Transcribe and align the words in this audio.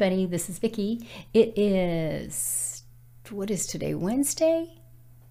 Everybody. 0.00 0.26
This 0.26 0.48
is 0.48 0.60
Vicki. 0.60 1.08
It 1.34 1.58
is, 1.58 2.84
what 3.30 3.50
is 3.50 3.66
today? 3.66 3.94
Wednesday, 3.94 4.80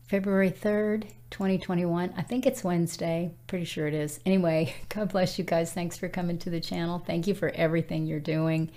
February 0.09 0.51
3rd, 0.51 1.03
2021. 1.29 2.13
I 2.17 2.21
think 2.21 2.45
it's 2.45 2.65
Wednesday. 2.65 3.33
Pretty 3.47 3.63
sure 3.63 3.87
it 3.87 3.93
is. 3.93 4.19
Anyway, 4.25 4.75
God 4.89 5.07
bless 5.07 5.39
you 5.39 5.45
guys. 5.45 5.71
Thanks 5.71 5.95
for 5.95 6.09
coming 6.09 6.37
to 6.39 6.49
the 6.49 6.59
channel. 6.59 6.99
Thank 6.99 7.27
you 7.27 7.33
for 7.33 7.49
everything 7.51 8.07
you're 8.07 8.19
doing 8.19 8.69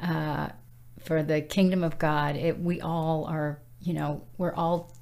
uh, 0.00 0.48
for 1.00 1.22
the 1.22 1.42
kingdom 1.42 1.84
of 1.84 1.98
God. 1.98 2.36
It, 2.36 2.58
we 2.58 2.80
all 2.80 3.26
are, 3.26 3.60
you 3.82 3.92
know, 3.92 4.22
we're 4.38 4.54
all 4.54 4.94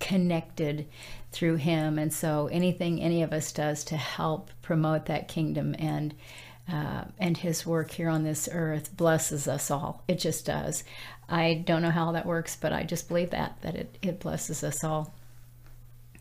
connected 0.00 0.88
through 1.30 1.56
Him. 1.56 1.96
And 1.96 2.12
so 2.12 2.48
anything 2.48 3.00
any 3.00 3.22
of 3.22 3.32
us 3.32 3.52
does 3.52 3.84
to 3.84 3.96
help 3.96 4.50
promote 4.62 5.06
that 5.06 5.28
kingdom 5.28 5.76
and 5.78 6.12
uh, 6.70 7.04
and 7.18 7.36
his 7.36 7.64
work 7.64 7.92
here 7.92 8.08
on 8.08 8.24
this 8.24 8.48
earth 8.50 8.96
blesses 8.96 9.46
us 9.46 9.70
all. 9.70 10.02
It 10.08 10.18
just 10.18 10.46
does. 10.46 10.84
I 11.28 11.62
don't 11.66 11.82
know 11.82 11.90
how 11.90 12.12
that 12.12 12.26
works, 12.26 12.56
but 12.56 12.72
I 12.72 12.82
just 12.82 13.08
believe 13.08 13.30
that, 13.30 13.60
that 13.62 13.74
it, 13.74 13.98
it 14.02 14.20
blesses 14.20 14.64
us 14.64 14.82
all. 14.82 15.14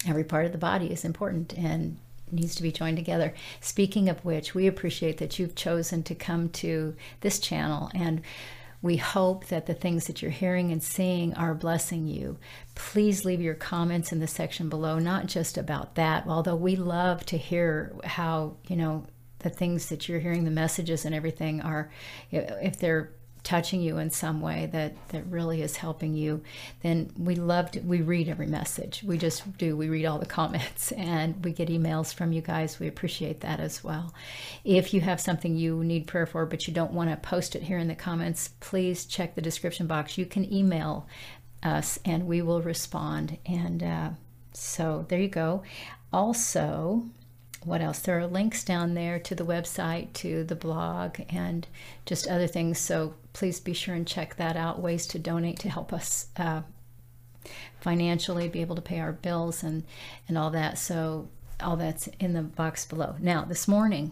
Every 0.07 0.23
part 0.23 0.45
of 0.45 0.51
the 0.51 0.57
body 0.57 0.91
is 0.91 1.03
important 1.03 1.53
and 1.53 1.97
needs 2.31 2.55
to 2.55 2.63
be 2.63 2.71
joined 2.71 2.97
together. 2.97 3.33
Speaking 3.59 4.09
of 4.09 4.23
which, 4.23 4.53
we 4.53 4.67
appreciate 4.67 5.17
that 5.17 5.39
you've 5.39 5.55
chosen 5.55 6.03
to 6.03 6.15
come 6.15 6.49
to 6.49 6.95
this 7.21 7.39
channel 7.39 7.89
and 7.93 8.21
we 8.81 8.97
hope 8.97 9.47
that 9.47 9.65
the 9.65 9.73
things 9.73 10.05
that 10.05 10.21
you're 10.21 10.29
hearing 10.29 10.71
and 10.71 10.83
seeing 10.83 11.33
are 11.33 11.55
blessing 11.55 12.07
you. 12.07 12.37
Please 12.75 13.25
leave 13.25 13.41
your 13.41 13.55
comments 13.55 14.11
in 14.11 14.19
the 14.19 14.27
section 14.27 14.69
below, 14.69 14.99
not 14.99 15.25
just 15.25 15.57
about 15.57 15.95
that, 15.95 16.27
although 16.27 16.55
we 16.55 16.75
love 16.75 17.25
to 17.27 17.37
hear 17.37 17.95
how, 18.03 18.57
you 18.67 18.75
know, 18.75 19.07
the 19.45 19.49
things 19.51 19.89
that 19.89 20.09
you're 20.09 20.19
hearing, 20.19 20.43
the 20.43 20.51
messages 20.51 21.05
and 21.05 21.13
everything 21.13 21.61
are, 21.61 21.91
if 22.31 22.79
they're 22.79 23.11
touching 23.43 23.79
you 23.79 23.99
in 23.99 24.09
some 24.09 24.41
way 24.41 24.67
that 24.71 24.95
that 25.09 25.23
really 25.27 25.61
is 25.61 25.77
helping 25.77 26.15
you 26.15 26.41
then 26.81 27.11
we 27.15 27.35
love 27.35 27.69
to, 27.69 27.79
we 27.81 28.01
read 28.01 28.27
every 28.27 28.47
message. 28.47 29.03
We 29.03 29.19
just 29.19 29.55
do. 29.59 29.77
We 29.77 29.87
read 29.87 30.07
all 30.07 30.17
the 30.17 30.25
comments 30.39 30.91
and 30.93 31.45
we 31.45 31.51
get 31.51 31.69
emails 31.69 32.11
from 32.11 32.31
you 32.31 32.41
guys. 32.41 32.79
We 32.79 32.87
appreciate 32.87 33.41
that 33.41 33.59
as 33.59 33.83
well. 33.83 34.15
If 34.63 34.95
you 34.95 35.01
have 35.01 35.21
something 35.21 35.55
you 35.55 35.83
need 35.83 36.07
prayer 36.07 36.25
for 36.25 36.47
but 36.47 36.67
you 36.67 36.73
don't 36.73 36.91
want 36.91 37.11
to 37.11 37.17
post 37.17 37.55
it 37.55 37.61
here 37.61 37.77
in 37.77 37.87
the 37.87 37.95
comments 37.95 38.49
please 38.59 39.05
check 39.05 39.35
the 39.35 39.41
description 39.41 39.85
box. 39.85 40.17
You 40.17 40.25
can 40.25 40.51
email 40.51 41.07
us 41.61 41.99
and 42.03 42.25
we 42.25 42.41
will 42.41 42.63
respond. 42.63 43.37
And 43.45 43.83
uh, 43.83 44.09
so 44.53 45.05
there 45.07 45.19
you 45.19 45.29
go. 45.29 45.61
Also 46.11 47.05
what 47.65 47.81
else? 47.81 47.99
There 47.99 48.19
are 48.19 48.27
links 48.27 48.63
down 48.63 48.93
there 48.93 49.19
to 49.19 49.35
the 49.35 49.45
website, 49.45 50.13
to 50.13 50.43
the 50.43 50.55
blog, 50.55 51.19
and 51.29 51.67
just 52.05 52.27
other 52.27 52.47
things. 52.47 52.77
So 52.79 53.15
please 53.33 53.59
be 53.59 53.73
sure 53.73 53.95
and 53.95 54.07
check 54.07 54.35
that 54.35 54.55
out. 54.55 54.79
Ways 54.79 55.07
to 55.07 55.19
donate 55.19 55.59
to 55.59 55.69
help 55.69 55.91
us 55.91 56.27
uh, 56.37 56.61
financially 57.81 58.47
be 58.47 58.61
able 58.61 58.75
to 58.75 58.81
pay 58.81 58.99
our 58.99 59.11
bills 59.11 59.63
and 59.63 59.83
and 60.27 60.37
all 60.37 60.51
that. 60.51 60.77
So 60.77 61.27
all 61.59 61.75
that's 61.75 62.07
in 62.19 62.33
the 62.33 62.43
box 62.43 62.85
below. 62.85 63.15
Now 63.19 63.43
this 63.45 63.67
morning. 63.67 64.11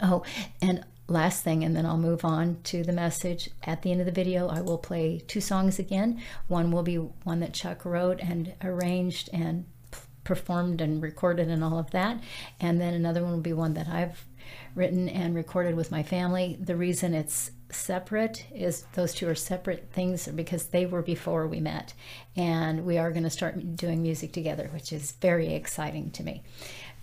Oh, 0.00 0.24
and 0.60 0.84
last 1.06 1.44
thing, 1.44 1.62
and 1.62 1.76
then 1.76 1.86
I'll 1.86 1.98
move 1.98 2.24
on 2.24 2.58
to 2.64 2.82
the 2.82 2.92
message. 2.92 3.50
At 3.62 3.82
the 3.82 3.92
end 3.92 4.00
of 4.00 4.06
the 4.06 4.12
video, 4.12 4.48
I 4.48 4.60
will 4.62 4.78
play 4.78 5.22
two 5.28 5.40
songs 5.40 5.78
again. 5.78 6.20
One 6.48 6.72
will 6.72 6.82
be 6.82 6.96
one 6.96 7.40
that 7.40 7.52
Chuck 7.52 7.84
wrote 7.84 8.20
and 8.20 8.54
arranged 8.62 9.30
and 9.32 9.66
performed 10.24 10.80
and 10.80 11.02
recorded 11.02 11.48
and 11.48 11.64
all 11.64 11.78
of 11.78 11.90
that. 11.90 12.20
And 12.60 12.80
then 12.80 12.94
another 12.94 13.22
one 13.22 13.32
will 13.32 13.40
be 13.40 13.52
one 13.52 13.74
that 13.74 13.88
I've 13.88 14.24
written 14.74 15.08
and 15.08 15.34
recorded 15.34 15.74
with 15.74 15.90
my 15.90 16.02
family. 16.02 16.58
The 16.60 16.76
reason 16.76 17.14
it's 17.14 17.50
separate 17.70 18.44
is 18.54 18.84
those 18.92 19.14
two 19.14 19.28
are 19.28 19.34
separate 19.34 19.90
things 19.92 20.28
because 20.28 20.66
they 20.66 20.86
were 20.86 21.02
before 21.02 21.46
we 21.46 21.60
met. 21.60 21.94
And 22.36 22.84
we 22.84 22.98
are 22.98 23.10
going 23.10 23.22
to 23.24 23.30
start 23.30 23.76
doing 23.76 24.02
music 24.02 24.32
together, 24.32 24.68
which 24.72 24.92
is 24.92 25.12
very 25.12 25.54
exciting 25.54 26.10
to 26.12 26.22
me. 26.22 26.42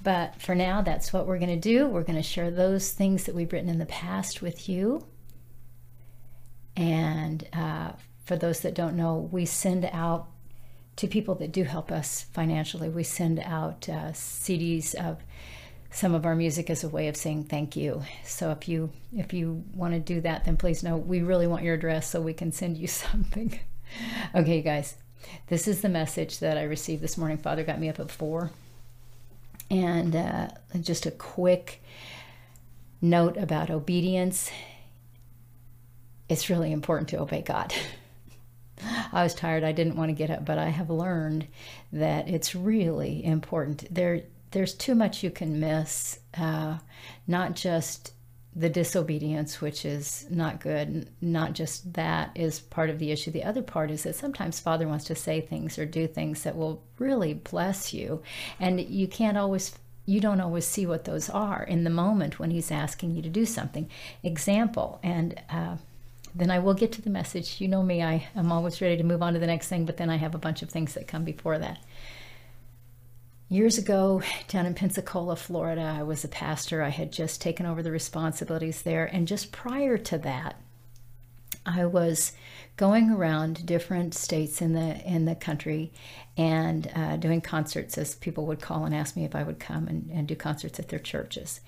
But 0.01 0.41
for 0.41 0.56
now, 0.56 0.81
that's 0.81 1.12
what 1.12 1.28
we're 1.28 1.40
going 1.40 1.50
to 1.50 1.57
do. 1.57 1.88
We're 1.88 2.03
going 2.03 2.16
to 2.16 2.24
share 2.24 2.51
those 2.51 2.91
things 2.91 3.25
that 3.25 3.36
we've 3.36 3.51
written 3.51 3.69
in 3.69 3.80
the 3.80 3.86
past 3.86 4.41
with 4.41 4.69
you. 4.69 5.06
And 6.78 7.46
uh, 7.51 7.91
for 8.24 8.38
those 8.38 8.62
that 8.62 8.75
don't 8.75 8.96
know, 8.96 9.30
we 9.31 9.46
send 9.46 9.90
out 9.91 10.30
to 11.00 11.08
people 11.08 11.34
that 11.36 11.54
do 11.54 11.64
help 11.64 11.94
us 11.94 12.26
financially. 12.34 12.90
We 12.90 13.04
send 13.04 13.40
out 13.40 13.88
uh, 13.88 14.12
CDs 14.12 14.94
of 14.96 15.24
some 15.92 16.14
of 16.14 16.26
our 16.26 16.36
music 16.36 16.70
as 16.70 16.84
a 16.84 16.90
way 16.90 17.08
of 17.08 17.16
saying 17.16 17.46
thank 17.46 17.78
you. 17.78 18.04
So 18.26 18.52
if 18.52 18.68
you 18.68 18.92
if 19.16 19.32
you 19.32 19.64
want 19.74 19.94
to 19.94 20.00
do 20.02 20.20
that, 20.20 20.44
then 20.44 20.58
please 20.58 20.84
know 20.84 20.98
we 20.98 21.22
really 21.22 21.48
want 21.48 21.64
your 21.64 21.76
address 21.76 22.10
so 22.10 22.20
we 22.20 22.34
can 22.34 22.52
send 22.52 22.78
you 22.78 22.88
something. 22.88 23.58
okay, 24.36 24.58
you 24.58 24.62
guys, 24.62 24.96
this 25.48 25.70
is 25.70 25.80
the 25.80 25.88
message 25.88 26.40
that 26.40 26.58
I 26.58 26.64
received 26.64 27.02
this 27.02 27.18
morning. 27.18 27.38
Father 27.38 27.64
got 27.64 27.80
me 27.80 27.88
up 27.88 28.02
at 28.02 28.12
four, 28.12 28.52
and 29.72 30.18
uh, 30.18 30.50
just 30.81 31.06
a 31.06 31.12
quick 31.12 31.81
note 33.02 33.38
about 33.38 33.70
obedience. 33.70 34.52
It's 36.28 36.50
really 36.50 36.74
important 36.74 37.08
to 37.10 37.22
obey 37.22 37.42
God. 37.42 37.74
I 39.12 39.23
was 39.23 39.34
tired. 39.34 39.63
I 39.63 39.72
didn't 39.72 39.95
want 39.95 40.09
to 40.09 40.16
get 40.16 40.29
up, 40.29 40.45
but 40.45 40.57
I 40.57 40.69
have 40.69 40.90
learned 40.90 41.47
that 41.91 42.28
it's 42.28 42.56
really 42.56 43.23
important. 43.23 43.94
There, 43.94 44.23
there's 44.51 44.73
too 44.73 44.95
much 44.95 45.23
you 45.23 45.31
can 45.31 45.59
miss. 45.59 46.19
Uh, 46.38 46.78
not 47.28 47.56
just 47.56 48.13
the 48.56 48.69
disobedience, 48.69 49.62
which 49.62 49.85
is 49.85 50.25
not 50.29 50.59
good. 50.59 51.09
Not 51.22 51.53
just 51.53 51.94
that 51.94 52.31
is 52.35 52.59
part 52.59 52.89
of 52.89 53.00
the 53.00 53.12
issue. 53.12 53.31
The 53.31 53.44
other 53.44 53.62
part 53.62 53.91
is 53.91 54.03
that 54.03 54.16
sometimes 54.16 54.59
Father 54.59 54.88
wants 54.88 55.06
to 55.06 55.16
say 55.16 55.39
things 55.39 55.78
or 55.78 55.85
do 55.85 56.07
things 56.07 56.44
that 56.44 56.57
will 56.57 56.84
really 56.97 57.34
bless 57.35 57.94
you, 57.94 58.22
and 58.59 58.81
you 58.81 59.07
can't 59.07 59.38
always 59.38 59.78
you 60.06 60.19
don't 60.19 60.41
always 60.41 60.66
see 60.66 60.88
what 60.88 61.06
those 61.06 61.29
are 61.29 61.62
in 61.63 61.84
the 61.84 61.89
moment 61.91 62.39
when 62.39 62.50
he's 62.50 62.72
asking 62.72 63.16
you 63.16 63.22
to 63.22 63.29
do 63.29 63.45
something. 63.45 63.88
Example, 64.23 65.00
and 65.03 65.39
uh, 65.51 65.78
then 66.39 66.51
I 66.51 66.59
will 66.59 66.73
get 66.73 66.91
to 66.94 67.01
the 67.01 67.09
message. 67.09 67.61
You 67.61 67.67
know 67.67 67.83
me, 67.83 68.01
I 68.01 68.27
am 68.35 68.51
always 68.51 68.81
ready 68.81 68.97
to 68.97 69.03
move 69.03 69.22
on 69.22 69.33
to 69.33 69.39
the 69.39 69.47
next 69.47 69.67
thing, 69.67 69.85
but 69.85 69.97
then 69.97 70.09
I 70.09 70.17
have 70.17 70.35
a 70.35 70.39
bunch 70.39 70.61
of 70.61 70.69
things 70.69 70.94
that 70.94 71.07
come 71.07 71.23
before 71.23 71.59
that. 71.59 71.79
Years 73.50 73.77
ago, 73.77 74.22
down 74.47 74.66
in 74.66 74.75
Pensacola, 74.75 75.35
Florida, 75.35 75.95
I 76.00 76.03
was 76.03 76.23
a 76.23 76.27
pastor. 76.27 76.83
I 76.83 76.89
had 76.89 77.11
just 77.11 77.41
taken 77.41 77.66
over 77.66 77.81
the 77.81 77.91
responsibilities 77.91 78.83
there. 78.83 79.05
And 79.05 79.27
just 79.27 79.51
prior 79.51 79.97
to 79.97 80.17
that, 80.19 80.61
I 81.66 81.85
was 81.85 82.33
going 82.77 83.11
around 83.11 83.66
different 83.66 84.13
states 84.13 84.61
in 84.61 84.73
the 84.73 85.06
in 85.06 85.25
the 85.25 85.35
country 85.35 85.91
and 86.38 86.89
uh, 86.95 87.17
doing 87.17 87.41
concerts 87.41 87.97
as 87.97 88.16
people 88.16 88.45
would 88.45 88.61
call 88.61 88.85
and 88.85 88.95
ask 88.95 89.16
me 89.16 89.25
if 89.25 89.35
I 89.35 89.44
would 89.44 89.59
come 89.59 89.88
and, 89.88 90.09
and 90.11 90.27
do 90.27 90.35
concerts 90.35 90.79
at 90.79 90.88
their 90.88 91.00
churches. 91.00 91.59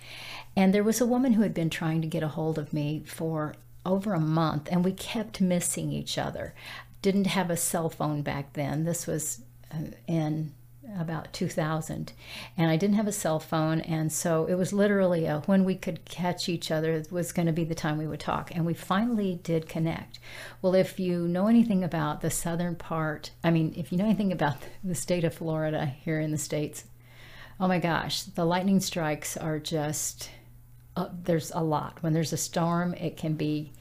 And 0.56 0.74
there 0.74 0.84
was 0.84 1.02
a 1.02 1.06
woman 1.06 1.34
who 1.34 1.42
had 1.42 1.54
been 1.54 1.70
trying 1.70 2.02
to 2.02 2.08
get 2.08 2.24
a 2.24 2.30
hold 2.30 2.58
of 2.58 2.74
me 2.74 3.04
for 3.06 3.56
over 3.86 4.14
a 4.14 4.20
month 4.20 4.68
and 4.72 4.84
we 4.84 4.92
kept 4.92 5.42
missing 5.42 5.92
each 5.92 6.18
other. 6.18 6.54
Didn't 7.02 7.28
have 7.28 7.50
a 7.50 7.58
cell 7.58 7.90
phone 7.90 8.22
back 8.22 8.54
then. 8.54 8.84
This 8.84 9.08
was 9.08 9.42
uh, 9.74 9.92
in 10.08 10.54
about 11.00 11.32
2000 11.32 12.12
and 12.58 12.70
I 12.70 12.76
didn't 12.76 12.98
have 12.98 13.08
a 13.08 13.14
cell 13.14 13.40
phone 13.40 13.82
and 13.82 14.12
so 14.12 14.46
it 14.46 14.56
was 14.56 14.74
literally 14.74 15.26
a, 15.26 15.40
when 15.46 15.64
we 15.64 15.76
could 15.76 16.04
catch 16.06 16.50
each 16.50 16.70
other 16.70 17.04
was 17.10 17.32
going 17.32 17.46
to 17.46 17.54
be 17.54 17.64
the 17.64 17.76
time 17.76 17.98
we 17.98 18.08
would 18.08 18.20
talk 18.20 18.54
and 18.54 18.66
we 18.66 18.74
finally 18.74 19.40
did 19.44 19.70
connect. 19.70 20.20
Well, 20.62 20.76
if 20.76 21.00
you 21.00 21.28
know 21.28 21.48
anything 21.48 21.84
about 21.84 22.22
the 22.22 22.30
southern 22.30 22.76
part, 22.76 23.32
I 23.44 23.52
mean, 23.52 23.74
if 23.78 23.92
you 23.92 23.98
know 23.98 24.06
anything 24.06 24.32
about 24.32 24.58
the 24.84 24.96
state 24.96 25.24
of 25.24 25.34
Florida 25.34 25.86
here 25.86 26.20
in 26.20 26.32
the 26.32 26.38
states, 26.38 26.86
oh 27.60 27.68
my 27.68 27.80
gosh, 27.80 28.24
the 28.24 28.46
lightning 28.46 28.80
strikes 28.80 29.38
are 29.38 29.60
just 29.60 30.30
uh, 30.96 31.10
there's 31.24 31.52
a 31.54 31.64
lot. 31.64 31.98
When 32.02 32.14
there's 32.14 32.34
a 32.34 32.38
storm, 32.38 32.94
it 32.96 33.18
can 33.18 33.34
be 33.34 33.72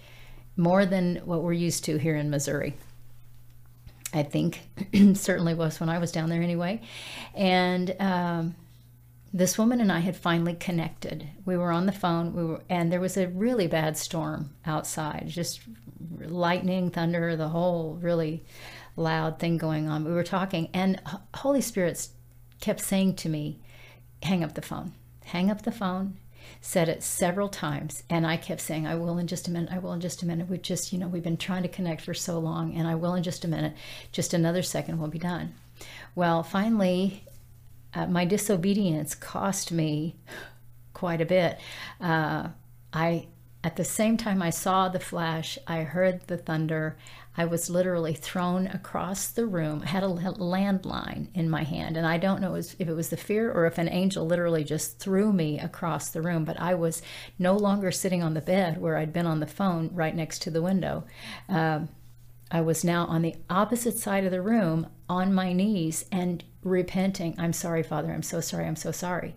more 0.57 0.87
than 0.87 1.17
what 1.25 1.43
we're 1.43 1.53
used 1.53 1.85
to 1.85 1.97
here 1.97 2.17
in 2.17 2.31
Missouri. 2.31 2.75
I 4.13 4.23
think 4.23 4.61
certainly 5.15 5.55
was 5.55 5.81
when 5.81 5.89
I 5.89 5.99
was 5.99 6.13
down 6.13 6.29
there 6.29 6.43
anyway. 6.43 6.81
And 7.35 7.95
um, 8.01 8.55
this 9.33 9.57
woman 9.57 9.81
and 9.81 9.93
I 9.93 10.01
had 10.01 10.17
finally 10.17 10.55
connected. 10.55 11.29
We 11.45 11.57
were 11.57 11.71
on 11.71 11.87
the 11.87 11.93
phone. 11.93 12.35
We 12.35 12.45
were, 12.45 12.61
and 12.69 12.93
there 12.93 13.01
was 13.01 13.17
a 13.17 13.29
really 13.29 13.67
bad 13.67 13.97
storm 13.97 14.51
outside, 14.67 15.25
just 15.29 15.61
lightning, 16.19 16.91
thunder, 16.91 17.37
the 17.37 17.49
whole 17.49 17.95
really 18.01 18.43
loud 18.97 19.39
thing 19.39 19.57
going 19.57 19.89
on. 19.89 20.05
We 20.05 20.13
were 20.13 20.25
talking, 20.25 20.69
and 20.75 21.01
Holy 21.35 21.61
Spirit 21.61 22.09
kept 22.61 22.81
saying 22.81 23.15
to 23.17 23.29
me, 23.29 23.61
"Hang 24.23 24.43
up 24.43 24.55
the 24.55 24.63
phone. 24.63 24.93
Hang 25.25 25.51
up 25.51 25.63
the 25.63 25.73
phone 25.73 26.17
said 26.61 26.89
it 26.89 27.03
several 27.03 27.49
times 27.49 28.03
and 28.11 28.27
i 28.27 28.37
kept 28.37 28.61
saying 28.61 28.87
i 28.87 28.95
will 28.95 29.17
in 29.19 29.27
just 29.27 29.49
a 29.49 29.51
minute 29.51 29.71
i 29.73 29.79
will 29.79 29.93
in 29.93 30.01
just 30.01 30.23
a 30.23 30.27
minute. 30.27 30.49
We 30.49 30.59
just 30.59 30.93
you 30.93 30.99
know 30.99 31.09
we've 31.09 31.23
been 31.23 31.37
trying 31.37 31.63
to 31.63 31.69
connect 31.69 32.03
for 32.03 32.15
so 32.15 32.39
long 32.39 32.75
and 32.75 32.87
i 32.87 32.95
will 32.95 33.15
in 33.15 33.23
just 33.23 33.45
a 33.45 33.49
minute 33.49 33.75
just 34.13 34.35
another 34.35 34.63
second 34.63 34.99
we'll 34.99 35.09
be 35.09 35.19
done. 35.19 35.55
Well 36.15 36.43
finally 36.43 37.25
uh, 37.95 38.07
my 38.07 38.25
disobedience 38.25 39.15
cost 39.15 39.73
me 39.73 40.17
quite 40.93 41.21
a 41.21 41.27
bit. 41.27 41.59
Uh, 42.01 42.49
i 42.93 43.27
at 43.63 43.77
the 43.77 43.85
same 43.85 44.17
time 44.17 44.41
I 44.41 44.51
saw 44.51 44.89
the 44.89 44.99
flash, 44.99 45.59
I 45.67 45.83
heard 45.83 46.27
the 46.27 46.39
thunder. 46.39 46.97
I 47.37 47.45
was 47.45 47.69
literally 47.69 48.15
thrown 48.15 48.67
across 48.67 49.29
the 49.29 49.45
room. 49.47 49.83
I 49.85 49.89
had 49.89 50.03
a 50.03 50.09
landline 50.09 51.29
in 51.35 51.51
my 51.51 51.65
hand, 51.65 51.97
and 51.99 52.07
I 52.07 52.17
don't 52.17 52.41
know 52.41 52.55
if 52.55 52.81
it 52.81 52.97
was 52.97 53.11
the 53.11 53.19
fear 53.19 53.53
or 53.53 53.67
if 53.67 53.77
an 53.77 53.89
angel 53.89 54.27
literally 54.27 54.65
just 54.65 54.99
threw 54.99 55.31
me 55.33 55.59
across 55.59 56.09
the 56.09 56.23
room. 56.23 56.45
But 56.45 56.59
I 56.59 56.75
was 56.75 57.03
no 57.39 57.55
longer 57.55 57.91
sitting 57.91 58.23
on 58.23 58.33
the 58.33 58.41
bed 58.41 58.81
where 58.81 58.97
I'd 58.97 59.13
been 59.13 59.27
on 59.27 59.41
the 59.41 59.47
phone 59.47 59.91
right 59.93 60.15
next 60.15 60.41
to 60.43 60.51
the 60.51 60.63
window. 60.63 61.05
Um, 61.49 61.91
I 62.51 62.63
was 62.63 62.83
now 62.83 63.05
on 63.07 63.23
the 63.23 63.37
opposite 63.51 63.99
side 63.99 64.25
of 64.25 64.33
the 64.33 64.43
room 64.43 64.87
on 65.09 65.35
my 65.35 65.53
knees 65.53 66.07
and 66.11 66.43
repenting. 66.65 67.35
I'm 67.39 67.53
sorry, 67.53 67.83
Father. 67.83 68.11
I'm 68.11 68.23
so 68.23 68.41
sorry. 68.41 68.67
I'm 68.67 68.77
so 68.77 68.91
sorry 68.91 69.35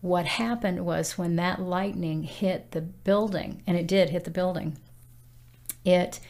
what 0.00 0.26
happened 0.26 0.84
was 0.84 1.18
when 1.18 1.36
that 1.36 1.60
lightning 1.60 2.22
hit 2.22 2.70
the 2.72 2.80
building, 2.80 3.62
and 3.66 3.76
it 3.76 3.86
did 3.86 4.10
hit 4.10 4.24
the 4.24 4.30
building, 4.30 4.78
it 5.84 6.20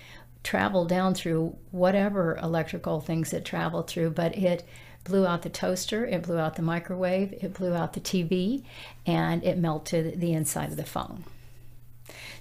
traveled 0.43 0.89
down 0.89 1.15
through 1.15 1.57
whatever 1.71 2.37
electrical 2.43 3.01
things 3.01 3.33
it 3.33 3.45
traveled 3.45 3.89
through, 3.89 4.11
but 4.11 4.37
it 4.37 4.65
blew 5.05 5.27
out 5.27 5.43
the 5.43 5.51
toaster, 5.51 6.05
it 6.07 6.23
blew 6.23 6.39
out 6.39 6.57
the 6.57 6.63
microwave, 6.63 7.33
it 7.33 7.55
blew 7.55 7.75
out 7.75 7.93
the 7.93 8.01
TV, 8.01 8.65
and 9.07 9.45
it 9.45 9.59
melted 9.59 10.21
the 10.21 10.33
inside 10.33 10.71
of 10.71 10.77
the 10.77 10.85
phone. 10.85 11.25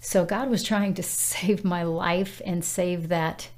So 0.02 0.26
God 0.26 0.50
was 0.50 0.64
trying 0.64 0.94
to 0.96 1.04
save 1.04 1.64
my 1.64 1.84
life 1.84 2.42
and 2.46 2.64
save 2.64 3.10
that 3.10 3.50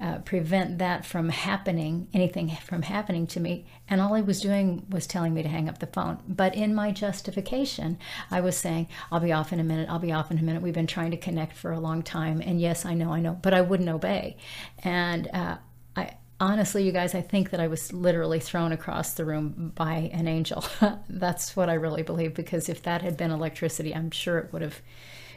uh, 0.00 0.18
prevent 0.18 0.78
that 0.78 1.06
from 1.06 1.28
happening, 1.28 2.08
anything 2.12 2.50
from 2.64 2.82
happening 2.82 3.26
to 3.28 3.40
me. 3.40 3.66
And 3.88 4.00
all 4.00 4.14
he 4.14 4.22
was 4.22 4.40
doing 4.40 4.86
was 4.88 5.06
telling 5.06 5.32
me 5.32 5.42
to 5.42 5.48
hang 5.48 5.68
up 5.68 5.78
the 5.78 5.86
phone. 5.86 6.18
But 6.26 6.54
in 6.54 6.74
my 6.74 6.90
justification, 6.90 7.98
I 8.30 8.40
was 8.40 8.56
saying, 8.56 8.88
I'll 9.12 9.20
be 9.20 9.32
off 9.32 9.52
in 9.52 9.60
a 9.60 9.64
minute, 9.64 9.88
I'll 9.88 10.00
be 10.00 10.12
off 10.12 10.30
in 10.30 10.38
a 10.38 10.42
minute. 10.42 10.62
We've 10.62 10.74
been 10.74 10.86
trying 10.86 11.12
to 11.12 11.16
connect 11.16 11.56
for 11.56 11.70
a 11.70 11.78
long 11.78 12.02
time. 12.02 12.40
And 12.40 12.60
yes, 12.60 12.84
I 12.84 12.94
know, 12.94 13.12
I 13.12 13.20
know, 13.20 13.38
but 13.40 13.54
I 13.54 13.60
wouldn't 13.60 13.88
obey. 13.88 14.36
And 14.82 15.28
uh, 15.32 15.58
I, 15.94 16.16
honestly, 16.40 16.84
you 16.84 16.92
guys, 16.92 17.14
I 17.14 17.20
think 17.20 17.50
that 17.50 17.60
I 17.60 17.68
was 17.68 17.92
literally 17.92 18.40
thrown 18.40 18.72
across 18.72 19.14
the 19.14 19.24
room 19.24 19.72
by 19.76 20.10
an 20.12 20.26
angel. 20.26 20.64
That's 21.08 21.54
what 21.54 21.70
I 21.70 21.74
really 21.74 22.02
believe, 22.02 22.34
because 22.34 22.68
if 22.68 22.82
that 22.82 23.02
had 23.02 23.16
been 23.16 23.30
electricity, 23.30 23.94
I'm 23.94 24.10
sure 24.10 24.38
it 24.38 24.52
would 24.52 24.62
have 24.62 24.80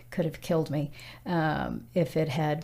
could 0.10 0.24
have 0.24 0.39
killed 0.39 0.69
me 0.69 0.89
um, 1.25 1.86
if 1.94 2.15
it 2.15 2.30
had 2.30 2.63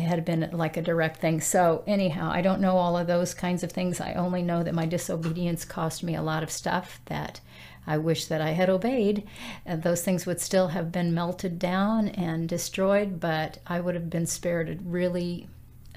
it 0.00 0.08
had 0.08 0.24
been 0.24 0.48
like 0.52 0.76
a 0.76 0.82
direct 0.82 1.20
thing. 1.20 1.40
So, 1.40 1.84
anyhow, 1.86 2.30
I 2.32 2.40
don't 2.40 2.60
know 2.60 2.76
all 2.76 2.96
of 2.96 3.06
those 3.06 3.34
kinds 3.34 3.62
of 3.62 3.70
things. 3.70 4.00
I 4.00 4.14
only 4.14 4.42
know 4.42 4.62
that 4.62 4.74
my 4.74 4.86
disobedience 4.86 5.64
cost 5.64 6.02
me 6.02 6.14
a 6.14 6.22
lot 6.22 6.42
of 6.42 6.50
stuff 6.50 7.00
that 7.06 7.40
I 7.86 7.98
wish 7.98 8.26
that 8.26 8.40
I 8.40 8.50
had 8.50 8.70
obeyed. 8.70 9.26
And 9.66 9.82
those 9.82 10.02
things 10.02 10.26
would 10.26 10.40
still 10.40 10.68
have 10.68 10.90
been 10.90 11.14
melted 11.14 11.58
down 11.58 12.08
and 12.08 12.48
destroyed, 12.48 13.20
but 13.20 13.58
I 13.66 13.80
would 13.80 13.94
have 13.94 14.10
been 14.10 14.26
spared 14.26 14.68
a 14.68 14.76
really 14.82 15.48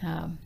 um, 0.02 0.38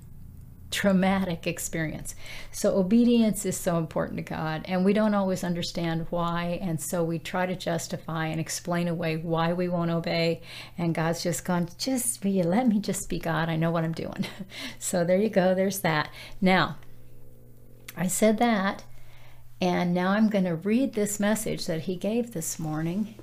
traumatic 0.71 1.47
experience. 1.47 2.15
So, 2.51 2.77
obedience 2.77 3.45
is 3.45 3.57
so 3.57 3.77
important 3.77 4.17
to 4.17 4.23
God, 4.23 4.63
and 4.65 4.83
we 4.83 4.93
don't 4.93 5.13
always 5.13 5.43
understand 5.43 6.07
why. 6.09 6.59
And 6.61 6.81
so, 6.81 7.03
we 7.03 7.19
try 7.19 7.45
to 7.45 7.55
justify 7.55 8.27
and 8.27 8.39
explain 8.39 8.87
away 8.87 9.17
why 9.17 9.53
we 9.53 9.69
won't 9.69 9.91
obey. 9.91 10.41
And 10.77 10.95
God's 10.95 11.23
just 11.23 11.45
gone, 11.45 11.69
just 11.77 12.21
be, 12.21 12.43
let 12.43 12.67
me 12.67 12.79
just 12.79 13.09
be 13.09 13.19
God. 13.19 13.49
I 13.49 13.55
know 13.55 13.71
what 13.71 13.83
I'm 13.83 13.93
doing. 13.93 14.25
so, 14.79 15.03
there 15.03 15.17
you 15.17 15.29
go. 15.29 15.55
There's 15.55 15.79
that. 15.79 16.09
Now, 16.41 16.77
I 17.95 18.07
said 18.07 18.37
that, 18.39 18.83
and 19.61 19.93
now 19.93 20.11
I'm 20.11 20.29
going 20.29 20.45
to 20.45 20.55
read 20.55 20.93
this 20.93 21.19
message 21.19 21.65
that 21.67 21.81
He 21.81 21.95
gave 21.95 22.33
this 22.33 22.59
morning. 22.59 23.15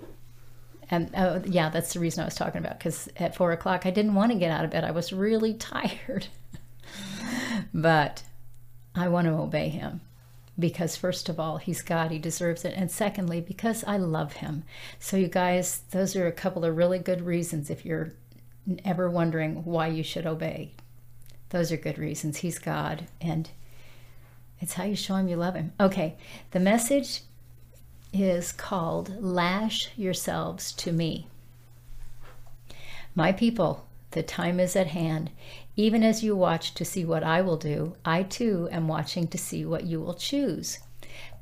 And 0.91 1.11
oh, 1.17 1.43
yeah, 1.47 1.71
that's 1.71 1.95
the 1.95 2.01
reason 2.01 2.23
I 2.23 2.27
was 2.27 2.35
talking 2.35 2.59
about 2.59 2.79
because 2.79 3.09
at 3.17 3.35
four 3.35 3.53
o'clock 3.53 3.87
I 3.87 3.91
didn't 3.91 4.15
want 4.15 4.33
to 4.33 4.39
get 4.39 4.51
out 4.51 4.65
of 4.65 4.71
bed. 4.71 4.85
I 4.85 4.91
was 4.91 5.13
really 5.13 5.55
tired 5.59 6.29
but 7.73 8.23
I 8.95 9.09
want 9.09 9.27
to 9.27 9.35
obey 9.35 9.69
him 9.69 10.01
because, 10.59 10.97
first 10.97 11.29
of 11.29 11.41
all, 11.41 11.57
he's 11.57 11.83
God, 11.83 12.11
he 12.11 12.19
deserves 12.19 12.65
it. 12.65 12.75
And 12.77 12.91
secondly, 12.91 13.41
because 13.41 13.85
I 13.85 13.97
love 13.97 14.35
him. 14.35 14.65
So, 14.99 15.17
you 15.17 15.29
guys, 15.29 15.83
those 15.91 16.15
are 16.17 16.27
a 16.27 16.33
couple 16.33 16.65
of 16.65 16.77
really 16.77 16.99
good 16.99 17.23
reasons 17.23 17.71
if 17.71 17.85
you're 17.85 18.13
ever 18.85 19.11
wondering 19.11 19.65
why 19.65 19.89
you 19.89 20.03
should 20.03 20.27
obey. 20.27 20.73
Those 21.51 21.71
are 21.73 21.77
good 21.77 21.99
reasons. 21.99 22.39
He's 22.39 22.59
God, 22.59 23.07
and 23.21 23.51
it's 24.61 24.75
how 24.75 24.85
you 24.85 24.97
show 24.97 25.17
him 25.17 25.29
you 25.29 25.37
love 25.37 25.55
him. 25.55 25.73
Okay, 25.79 26.17
the 26.53 26.61
message 26.61 27.21
is 28.13 28.53
called 28.53 29.23
Lash 29.23 29.91
Yourselves 29.97 30.73
to 30.73 30.93
Me. 30.93 31.27
My 33.15 33.33
people, 33.33 33.87
the 34.13 34.23
time 34.23 34.59
is 34.59 34.75
at 34.77 34.89
hand. 34.89 35.31
Even 35.77 36.05
as 36.05 36.23
you 36.23 36.37
watch 36.37 36.75
to 36.75 36.85
see 36.85 37.05
what 37.05 37.25
I 37.25 37.41
will 37.41 37.57
do, 37.57 37.97
I 38.05 38.23
too 38.23 38.69
am 38.71 38.87
watching 38.87 39.27
to 39.29 39.39
see 39.39 39.65
what 39.65 39.85
you 39.85 40.01
will 40.01 40.15
choose. 40.15 40.79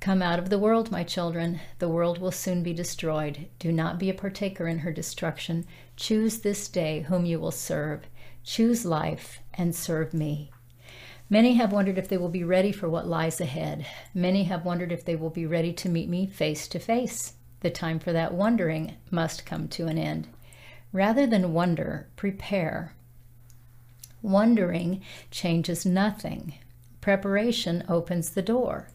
Come 0.00 0.22
out 0.22 0.38
of 0.38 0.48
the 0.48 0.58
world, 0.58 0.90
my 0.90 1.04
children. 1.04 1.60
The 1.78 1.88
world 1.88 2.18
will 2.18 2.32
soon 2.32 2.62
be 2.62 2.72
destroyed. 2.72 3.48
Do 3.58 3.70
not 3.70 3.98
be 3.98 4.08
a 4.10 4.14
partaker 4.14 4.66
in 4.66 4.78
her 4.80 4.92
destruction. 4.92 5.66
Choose 5.96 6.38
this 6.38 6.68
day 6.68 7.02
whom 7.02 7.24
you 7.26 7.38
will 7.38 7.50
serve. 7.50 8.06
Choose 8.42 8.84
life 8.84 9.40
and 9.54 9.74
serve 9.74 10.14
me. 10.14 10.50
Many 11.28 11.54
have 11.54 11.72
wondered 11.72 11.98
if 11.98 12.08
they 12.08 12.16
will 12.16 12.28
be 12.28 12.44
ready 12.44 12.72
for 12.72 12.88
what 12.88 13.06
lies 13.06 13.40
ahead. 13.40 13.86
Many 14.12 14.44
have 14.44 14.64
wondered 14.64 14.92
if 14.92 15.04
they 15.04 15.14
will 15.14 15.30
be 15.30 15.46
ready 15.46 15.72
to 15.74 15.88
meet 15.88 16.08
me 16.08 16.26
face 16.26 16.66
to 16.68 16.78
face. 16.78 17.34
The 17.60 17.70
time 17.70 17.98
for 17.98 18.12
that 18.12 18.34
wondering 18.34 18.96
must 19.10 19.46
come 19.46 19.68
to 19.68 19.86
an 19.86 19.98
end. 19.98 20.28
Rather 20.92 21.26
than 21.26 21.52
wonder, 21.52 22.08
prepare. 22.16 22.94
Wondering 24.22 25.02
changes 25.30 25.84
nothing. 25.84 26.54
Preparation 27.00 27.82
opens 27.88 28.30
the 28.30 28.42
door. 28.42 28.88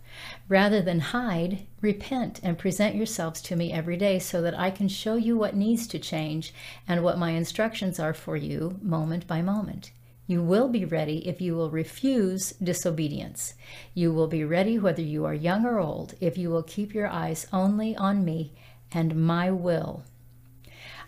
Rather 0.47 0.81
than 0.81 0.99
hide, 0.99 1.67
repent 1.81 2.39
and 2.41 2.57
present 2.57 2.95
yourselves 2.95 3.41
to 3.41 3.55
me 3.55 3.71
every 3.71 3.97
day 3.97 4.17
so 4.17 4.41
that 4.41 4.57
I 4.57 4.71
can 4.71 4.87
show 4.87 5.15
you 5.15 5.37
what 5.37 5.55
needs 5.55 5.85
to 5.87 5.99
change 5.99 6.53
and 6.87 7.03
what 7.03 7.19
my 7.19 7.31
instructions 7.31 7.99
are 7.99 8.13
for 8.13 8.37
you 8.37 8.79
moment 8.81 9.27
by 9.27 9.41
moment. 9.41 9.91
You 10.25 10.41
will 10.41 10.69
be 10.69 10.85
ready 10.85 11.27
if 11.27 11.41
you 11.41 11.55
will 11.55 11.69
refuse 11.69 12.51
disobedience. 12.63 13.53
You 13.93 14.13
will 14.13 14.27
be 14.27 14.43
ready 14.43 14.79
whether 14.79 15.01
you 15.01 15.25
are 15.25 15.33
young 15.33 15.65
or 15.65 15.79
old 15.79 16.15
if 16.19 16.37
you 16.37 16.49
will 16.49 16.63
keep 16.63 16.93
your 16.93 17.07
eyes 17.07 17.47
only 17.53 17.95
on 17.95 18.25
me 18.25 18.53
and 18.91 19.15
my 19.15 19.51
will. 19.51 20.03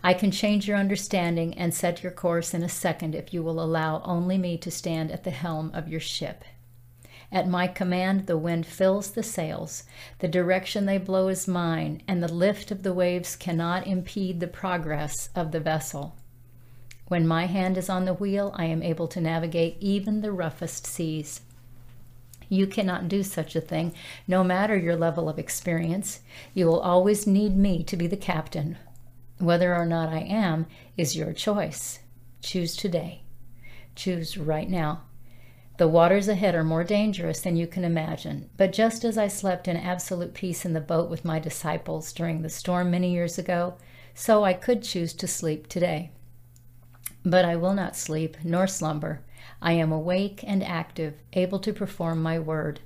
I 0.03 0.13
can 0.13 0.31
change 0.31 0.67
your 0.67 0.77
understanding 0.77 1.57
and 1.57 1.73
set 1.73 2.03
your 2.03 2.11
course 2.11 2.53
in 2.53 2.63
a 2.63 2.69
second 2.69 3.15
if 3.15 3.33
you 3.33 3.43
will 3.43 3.61
allow 3.61 4.01
only 4.03 4.37
me 4.37 4.57
to 4.59 4.71
stand 4.71 5.11
at 5.11 5.23
the 5.23 5.31
helm 5.31 5.71
of 5.73 5.89
your 5.89 5.99
ship. 5.99 6.43
At 7.31 7.47
my 7.47 7.67
command, 7.67 8.25
the 8.25 8.37
wind 8.37 8.65
fills 8.65 9.11
the 9.11 9.23
sails. 9.23 9.83
The 10.19 10.27
direction 10.27 10.85
they 10.85 10.97
blow 10.97 11.27
is 11.27 11.47
mine, 11.47 12.01
and 12.07 12.23
the 12.23 12.33
lift 12.33 12.71
of 12.71 12.81
the 12.81 12.93
waves 12.93 13.35
cannot 13.35 13.85
impede 13.85 14.39
the 14.39 14.47
progress 14.47 15.29
of 15.35 15.51
the 15.51 15.59
vessel. 15.59 16.15
When 17.07 17.27
my 17.27 17.45
hand 17.45 17.77
is 17.77 17.89
on 17.89 18.05
the 18.05 18.13
wheel, 18.13 18.51
I 18.55 18.65
am 18.65 18.81
able 18.81 19.07
to 19.09 19.21
navigate 19.21 19.77
even 19.79 20.21
the 20.21 20.31
roughest 20.31 20.87
seas. 20.87 21.41
You 22.47 22.65
cannot 22.65 23.07
do 23.07 23.21
such 23.21 23.55
a 23.55 23.61
thing, 23.61 23.93
no 24.27 24.43
matter 24.43 24.75
your 24.75 24.95
level 24.95 25.29
of 25.29 25.37
experience. 25.37 26.21
You 26.55 26.65
will 26.65 26.79
always 26.79 27.27
need 27.27 27.55
me 27.55 27.83
to 27.83 27.97
be 27.97 28.07
the 28.07 28.17
captain, 28.17 28.77
whether 29.39 29.75
or 29.75 29.85
not 29.85 30.09
I 30.09 30.19
am 30.19 30.67
is 30.97 31.15
your 31.15 31.33
choice. 31.33 31.99
Choose 32.41 32.75
today. 32.75 33.23
Choose 33.95 34.37
right 34.37 34.69
now. 34.69 35.03
The 35.77 35.87
waters 35.87 36.27
ahead 36.27 36.55
are 36.55 36.63
more 36.63 36.83
dangerous 36.83 37.39
than 37.39 37.55
you 37.55 37.65
can 37.65 37.85
imagine, 37.85 38.49
but 38.57 38.73
just 38.73 39.05
as 39.05 39.17
I 39.17 39.29
slept 39.29 39.65
in 39.65 39.77
absolute 39.77 40.33
peace 40.33 40.65
in 40.65 40.73
the 40.73 40.81
boat 40.81 41.09
with 41.09 41.23
my 41.23 41.39
disciples 41.39 42.11
during 42.11 42.41
the 42.41 42.49
storm 42.49 42.91
many 42.91 43.13
years 43.13 43.37
ago, 43.37 43.75
so 44.13 44.43
I 44.43 44.51
could 44.51 44.83
choose 44.83 45.13
to 45.13 45.27
sleep 45.27 45.67
today. 45.67 46.11
But 47.23 47.45
I 47.45 47.55
will 47.55 47.73
not 47.73 47.95
sleep 47.95 48.35
nor 48.43 48.67
slumber. 48.67 49.21
I 49.61 49.71
am 49.73 49.93
awake 49.93 50.43
and 50.45 50.61
active, 50.61 51.13
able 51.31 51.59
to 51.59 51.71
perform 51.71 52.21
my 52.21 52.39
word. 52.39 52.81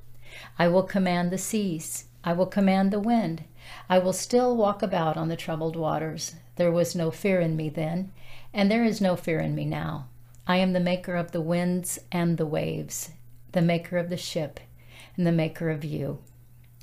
I 0.60 0.67
will 0.67 0.83
command 0.83 1.31
the 1.31 1.39
seas. 1.39 2.05
I 2.24 2.33
will 2.33 2.45
command 2.45 2.91
the 2.91 3.00
wind. 3.00 3.43
I 3.89 3.98
will 3.98 4.13
still 4.13 4.55
walk 4.55 4.83
about 4.83 5.17
on 5.17 5.29
the 5.29 5.36
troubled 5.36 5.75
waters. 5.75 6.36
There 6.55 6.72
was 6.72 6.95
no 6.95 7.10
fear 7.12 7.39
in 7.39 7.55
me 7.55 7.69
then, 7.69 8.12
and 8.53 8.69
there 8.69 8.83
is 8.83 9.01
no 9.01 9.15
fear 9.15 9.39
in 9.39 9.55
me 9.55 9.65
now. 9.65 10.07
I 10.45 10.57
am 10.57 10.74
the 10.74 10.79
maker 10.79 11.15
of 11.15 11.31
the 11.31 11.41
winds 11.41 12.00
and 12.12 12.38
the 12.38 12.45
waves, 12.45 13.12
the 13.53 13.62
maker 13.62 13.98
of 13.98 14.10
the 14.10 14.17
ship, 14.17 14.60
and 15.15 15.25
the 15.25 15.31
maker 15.31 15.69
of 15.69 15.83
you. 15.83 16.19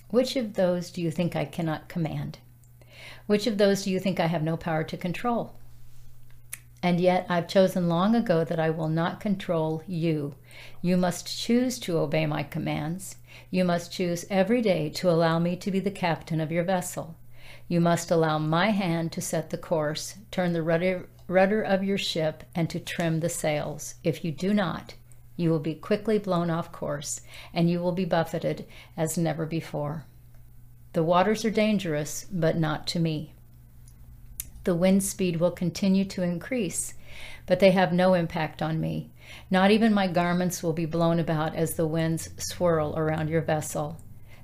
Which 0.08 0.34
of 0.34 0.54
those 0.54 0.90
do 0.90 1.00
you 1.00 1.10
think 1.10 1.36
I 1.36 1.44
cannot 1.44 1.88
command? 1.88 2.38
Which 3.26 3.46
of 3.46 3.58
those 3.58 3.84
do 3.84 3.90
you 3.90 4.00
think 4.00 4.18
I 4.18 4.26
have 4.26 4.42
no 4.42 4.56
power 4.56 4.82
to 4.82 4.96
control? 4.96 5.54
And 6.82 6.98
yet 6.98 7.26
I've 7.28 7.46
chosen 7.46 7.88
long 7.88 8.14
ago 8.14 8.42
that 8.42 8.58
I 8.58 8.70
will 8.70 8.88
not 8.88 9.20
control 9.20 9.82
you. 9.86 10.34
You 10.82 10.96
must 10.96 11.38
choose 11.38 11.78
to 11.80 11.98
obey 11.98 12.26
my 12.26 12.42
commands. 12.42 13.16
You 13.50 13.64
must 13.64 13.92
choose 13.92 14.24
every 14.30 14.62
day 14.62 14.88
to 14.90 15.10
allow 15.10 15.38
me 15.38 15.54
to 15.56 15.70
be 15.70 15.78
the 15.78 15.90
captain 15.90 16.40
of 16.40 16.50
your 16.50 16.64
vessel. 16.64 17.14
You 17.70 17.80
must 17.80 18.10
allow 18.10 18.40
my 18.40 18.70
hand 18.70 19.12
to 19.12 19.20
set 19.20 19.50
the 19.50 19.56
course, 19.56 20.16
turn 20.32 20.54
the 20.54 20.60
rudder, 20.60 21.08
rudder 21.28 21.62
of 21.62 21.84
your 21.84 21.98
ship, 21.98 22.42
and 22.52 22.68
to 22.68 22.80
trim 22.80 23.20
the 23.20 23.28
sails. 23.28 23.94
If 24.02 24.24
you 24.24 24.32
do 24.32 24.52
not, 24.52 24.94
you 25.36 25.50
will 25.50 25.60
be 25.60 25.76
quickly 25.76 26.18
blown 26.18 26.50
off 26.50 26.72
course, 26.72 27.20
and 27.54 27.70
you 27.70 27.78
will 27.78 27.92
be 27.92 28.04
buffeted 28.04 28.66
as 28.96 29.16
never 29.16 29.46
before. 29.46 30.04
The 30.94 31.04
waters 31.04 31.44
are 31.44 31.50
dangerous, 31.52 32.26
but 32.32 32.58
not 32.58 32.88
to 32.88 32.98
me. 32.98 33.34
The 34.64 34.74
wind 34.74 35.04
speed 35.04 35.36
will 35.36 35.52
continue 35.52 36.04
to 36.06 36.24
increase, 36.24 36.94
but 37.46 37.60
they 37.60 37.70
have 37.70 37.92
no 37.92 38.14
impact 38.14 38.62
on 38.62 38.80
me. 38.80 39.12
Not 39.48 39.70
even 39.70 39.94
my 39.94 40.08
garments 40.08 40.60
will 40.60 40.72
be 40.72 40.86
blown 40.86 41.20
about 41.20 41.54
as 41.54 41.74
the 41.74 41.86
winds 41.86 42.30
swirl 42.36 42.98
around 42.98 43.28
your 43.28 43.42
vessel. 43.42 44.00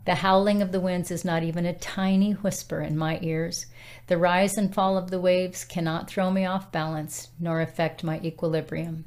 The 0.07 0.15
howling 0.15 0.63
of 0.63 0.71
the 0.71 0.79
winds 0.79 1.11
is 1.11 1.25
not 1.25 1.43
even 1.43 1.67
a 1.67 1.73
tiny 1.73 2.31
whisper 2.31 2.81
in 2.81 2.97
my 2.97 3.19
ears. 3.23 3.67
The 4.07 4.17
rise 4.17 4.57
and 4.57 4.73
fall 4.73 4.97
of 4.97 5.11
the 5.11 5.21
waves 5.21 5.65
cannot 5.65 6.09
throw 6.09 6.31
me 6.31 6.45
off 6.47 6.71
balance 6.71 7.31
nor 7.41 7.61
affect 7.61 8.05
my 8.05 8.21
equilibrium. 8.21 9.05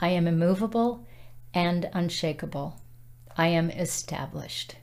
I 0.00 0.08
am 0.08 0.26
immovable 0.26 1.06
and 1.52 1.90
unshakable. 1.92 2.80
I 3.36 3.48
am 3.48 3.70
established. 3.70 4.76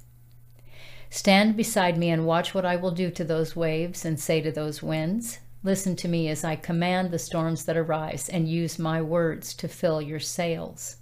Stand 1.10 1.57
beside 1.57 1.98
me 1.98 2.12
and 2.12 2.27
watch 2.27 2.53
what 2.53 2.65
I 2.65 2.75
will 2.75 2.91
do 2.91 3.10
to 3.10 3.24
those 3.24 3.55
waves 3.55 4.05
and 4.05 4.19
say 4.19 4.41
to 4.41 4.51
those 4.51 4.84
winds, 4.84 5.39
Listen 5.63 5.95
to 5.95 6.07
me 6.07 6.29
as 6.29 6.43
I 6.43 6.57
command 6.57 7.10
the 7.10 7.17
storms 7.17 7.65
that 7.65 7.75
arise 7.75 8.29
and 8.29 8.48
use 8.48 8.77
my 8.77 9.01
words 9.01 9.55
to 9.55 9.67
fill 9.67 10.00
your 10.00 10.19
sails. 10.19 10.98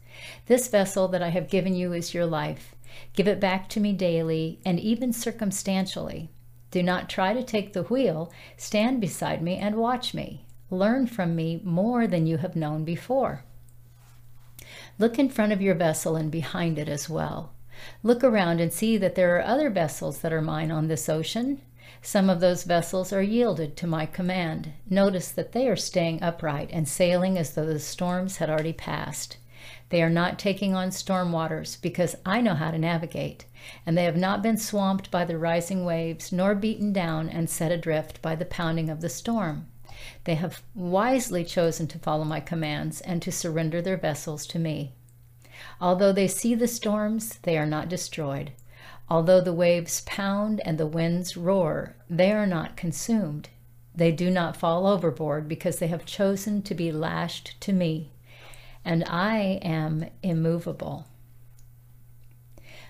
This 0.46 0.70
vessel 0.70 1.10
that 1.10 1.22
I 1.22 1.30
have 1.30 1.50
given 1.50 1.76
you 1.76 1.92
is 1.92 2.14
your 2.14 2.26
life. 2.26 2.73
Give 3.14 3.28
it 3.28 3.40
back 3.40 3.70
to 3.70 3.80
me 3.80 3.94
daily 3.94 4.60
and 4.66 4.80
even 4.80 5.14
circumstantially. 5.14 6.30
Do 6.72 6.82
not 6.82 7.10
try 7.10 7.34
to 7.34 7.44
take 7.44 7.74
the 7.74 7.84
wheel. 7.84 8.32
Stand 8.58 9.00
beside 9.00 9.42
me 9.42 9.58
and 9.58 9.76
watch 9.76 10.14
me. 10.14 10.46
Learn 10.70 11.06
from 11.06 11.36
me 11.36 11.62
more 11.64 12.08
than 12.08 12.26
you 12.26 12.38
have 12.38 12.56
known 12.56 12.84
before. 12.84 13.44
Look 14.98 15.20
in 15.20 15.30
front 15.30 15.52
of 15.52 15.62
your 15.62 15.76
vessel 15.76 16.16
and 16.16 16.32
behind 16.32 16.80
it 16.80 16.90
as 16.90 17.10
well. 17.10 17.54
Look 18.02 18.24
around 18.24 18.60
and 18.60 18.72
see 18.72 18.98
that 18.98 19.16
there 19.16 19.36
are 19.38 19.44
other 19.44 19.70
vessels 19.70 20.20
that 20.20 20.34
are 20.34 20.42
mine 20.42 20.72
on 20.72 20.88
this 20.88 21.10
ocean. 21.10 21.62
Some 22.02 22.30
of 22.30 22.40
those 22.40 22.64
vessels 22.64 23.14
are 23.14 23.22
yielded 23.22 23.78
to 23.78 23.88
my 23.88 24.06
command. 24.06 24.74
Notice 24.90 25.32
that 25.32 25.52
they 25.52 25.68
are 25.68 25.76
staying 25.76 26.22
upright 26.22 26.70
and 26.72 26.88
sailing 26.88 27.38
as 27.38 27.54
though 27.54 27.66
the 27.66 27.80
storms 27.80 28.38
had 28.38 28.50
already 28.50 28.74
passed. 28.74 29.38
They 29.94 30.02
are 30.02 30.10
not 30.10 30.40
taking 30.40 30.74
on 30.74 30.90
storm 30.90 31.32
waters 31.32 31.76
because 31.76 32.16
I 32.26 32.42
know 32.42 32.56
how 32.56 32.72
to 32.72 32.80
navigate, 32.80 33.46
and 33.86 33.96
they 33.96 34.06
have 34.06 34.18
not 34.18 34.42
been 34.42 34.58
swamped 34.58 35.12
by 35.12 35.24
the 35.24 35.38
rising 35.38 35.86
waves, 35.86 36.32
nor 36.32 36.56
beaten 36.56 36.92
down 36.92 37.30
and 37.30 37.48
set 37.48 37.72
adrift 37.72 38.20
by 38.20 38.34
the 38.34 38.44
pounding 38.44 38.90
of 38.90 39.02
the 39.02 39.08
storm. 39.08 39.68
They 40.24 40.34
have 40.34 40.64
wisely 40.74 41.44
chosen 41.44 41.86
to 41.90 42.00
follow 42.00 42.24
my 42.24 42.40
commands 42.40 43.02
and 43.02 43.22
to 43.22 43.32
surrender 43.32 43.84
their 43.84 43.96
vessels 43.96 44.48
to 44.48 44.58
me. 44.58 44.94
Although 45.80 46.12
they 46.12 46.28
see 46.28 46.56
the 46.56 46.68
storms, 46.68 47.38
they 47.44 47.56
are 47.56 47.68
not 47.68 47.88
destroyed. 47.88 48.52
Although 49.12 49.42
the 49.42 49.54
waves 49.54 50.02
pound 50.08 50.60
and 50.66 50.80
the 50.80 50.88
winds 50.88 51.38
roar, 51.38 51.96
they 52.10 52.32
are 52.32 52.48
not 52.48 52.76
consumed. 52.76 53.50
They 53.94 54.12
do 54.12 54.32
not 54.32 54.58
fall 54.58 54.88
overboard 54.88 55.48
because 55.48 55.78
they 55.78 55.88
have 55.90 56.04
chosen 56.04 56.64
to 56.64 56.74
be 56.74 56.92
lashed 56.92 57.62
to 57.62 57.72
me, 57.72 58.10
and 58.86 59.04
I 59.06 59.60
am 59.62 60.06
immovable. 60.22 61.06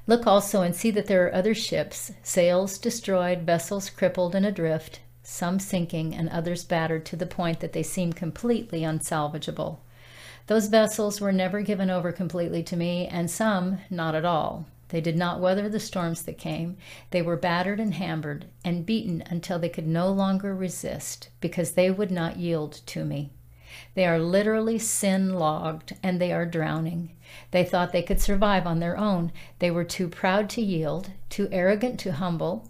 Look 0.05 0.27
also 0.27 0.61
and 0.61 0.75
see 0.75 0.91
that 0.91 1.07
there 1.07 1.25
are 1.25 1.33
other 1.33 1.55
ships, 1.55 2.11
sails 2.23 2.77
destroyed, 2.77 3.43
vessels 3.43 3.89
crippled 3.89 4.35
and 4.35 4.45
adrift, 4.45 4.99
some 5.23 5.59
sinking 5.59 6.13
and 6.13 6.27
others 6.29 6.65
battered 6.65 7.05
to 7.05 7.15
the 7.15 7.25
point 7.25 7.61
that 7.61 7.71
they 7.71 7.83
seem 7.83 8.11
completely 8.11 8.81
unsalvageable. 8.81 9.79
Those 10.47 10.67
vessels 10.67 11.21
were 11.21 11.31
never 11.31 11.61
given 11.61 11.89
over 11.89 12.11
completely 12.11 12.63
to 12.63 12.75
me, 12.75 13.07
and 13.07 13.31
some 13.31 13.79
not 13.89 14.13
at 14.13 14.25
all. 14.25 14.65
They 14.89 14.99
did 14.99 15.15
not 15.15 15.39
weather 15.39 15.69
the 15.69 15.79
storms 15.79 16.23
that 16.23 16.37
came. 16.37 16.77
They 17.11 17.21
were 17.21 17.37
battered 17.37 17.79
and 17.79 17.93
hammered 17.93 18.45
and 18.65 18.85
beaten 18.85 19.23
until 19.25 19.57
they 19.57 19.69
could 19.69 19.87
no 19.87 20.09
longer 20.09 20.53
resist 20.53 21.29
because 21.39 21.71
they 21.71 21.89
would 21.89 22.11
not 22.11 22.37
yield 22.37 22.81
to 22.87 23.05
me. 23.05 23.31
They 23.95 24.05
are 24.05 24.19
literally 24.19 24.79
sin 24.79 25.33
logged 25.33 25.95
and 26.01 26.19
they 26.19 26.31
are 26.31 26.45
drowning. 26.45 27.11
They 27.51 27.63
thought 27.63 27.91
they 27.91 28.03
could 28.03 28.21
survive 28.21 28.67
on 28.67 28.79
their 28.79 28.97
own. 28.97 29.31
They 29.59 29.71
were 29.71 29.83
too 29.83 30.07
proud 30.07 30.49
to 30.51 30.61
yield, 30.61 31.11
too 31.29 31.47
arrogant 31.51 31.99
to 32.01 32.13
humble, 32.13 32.69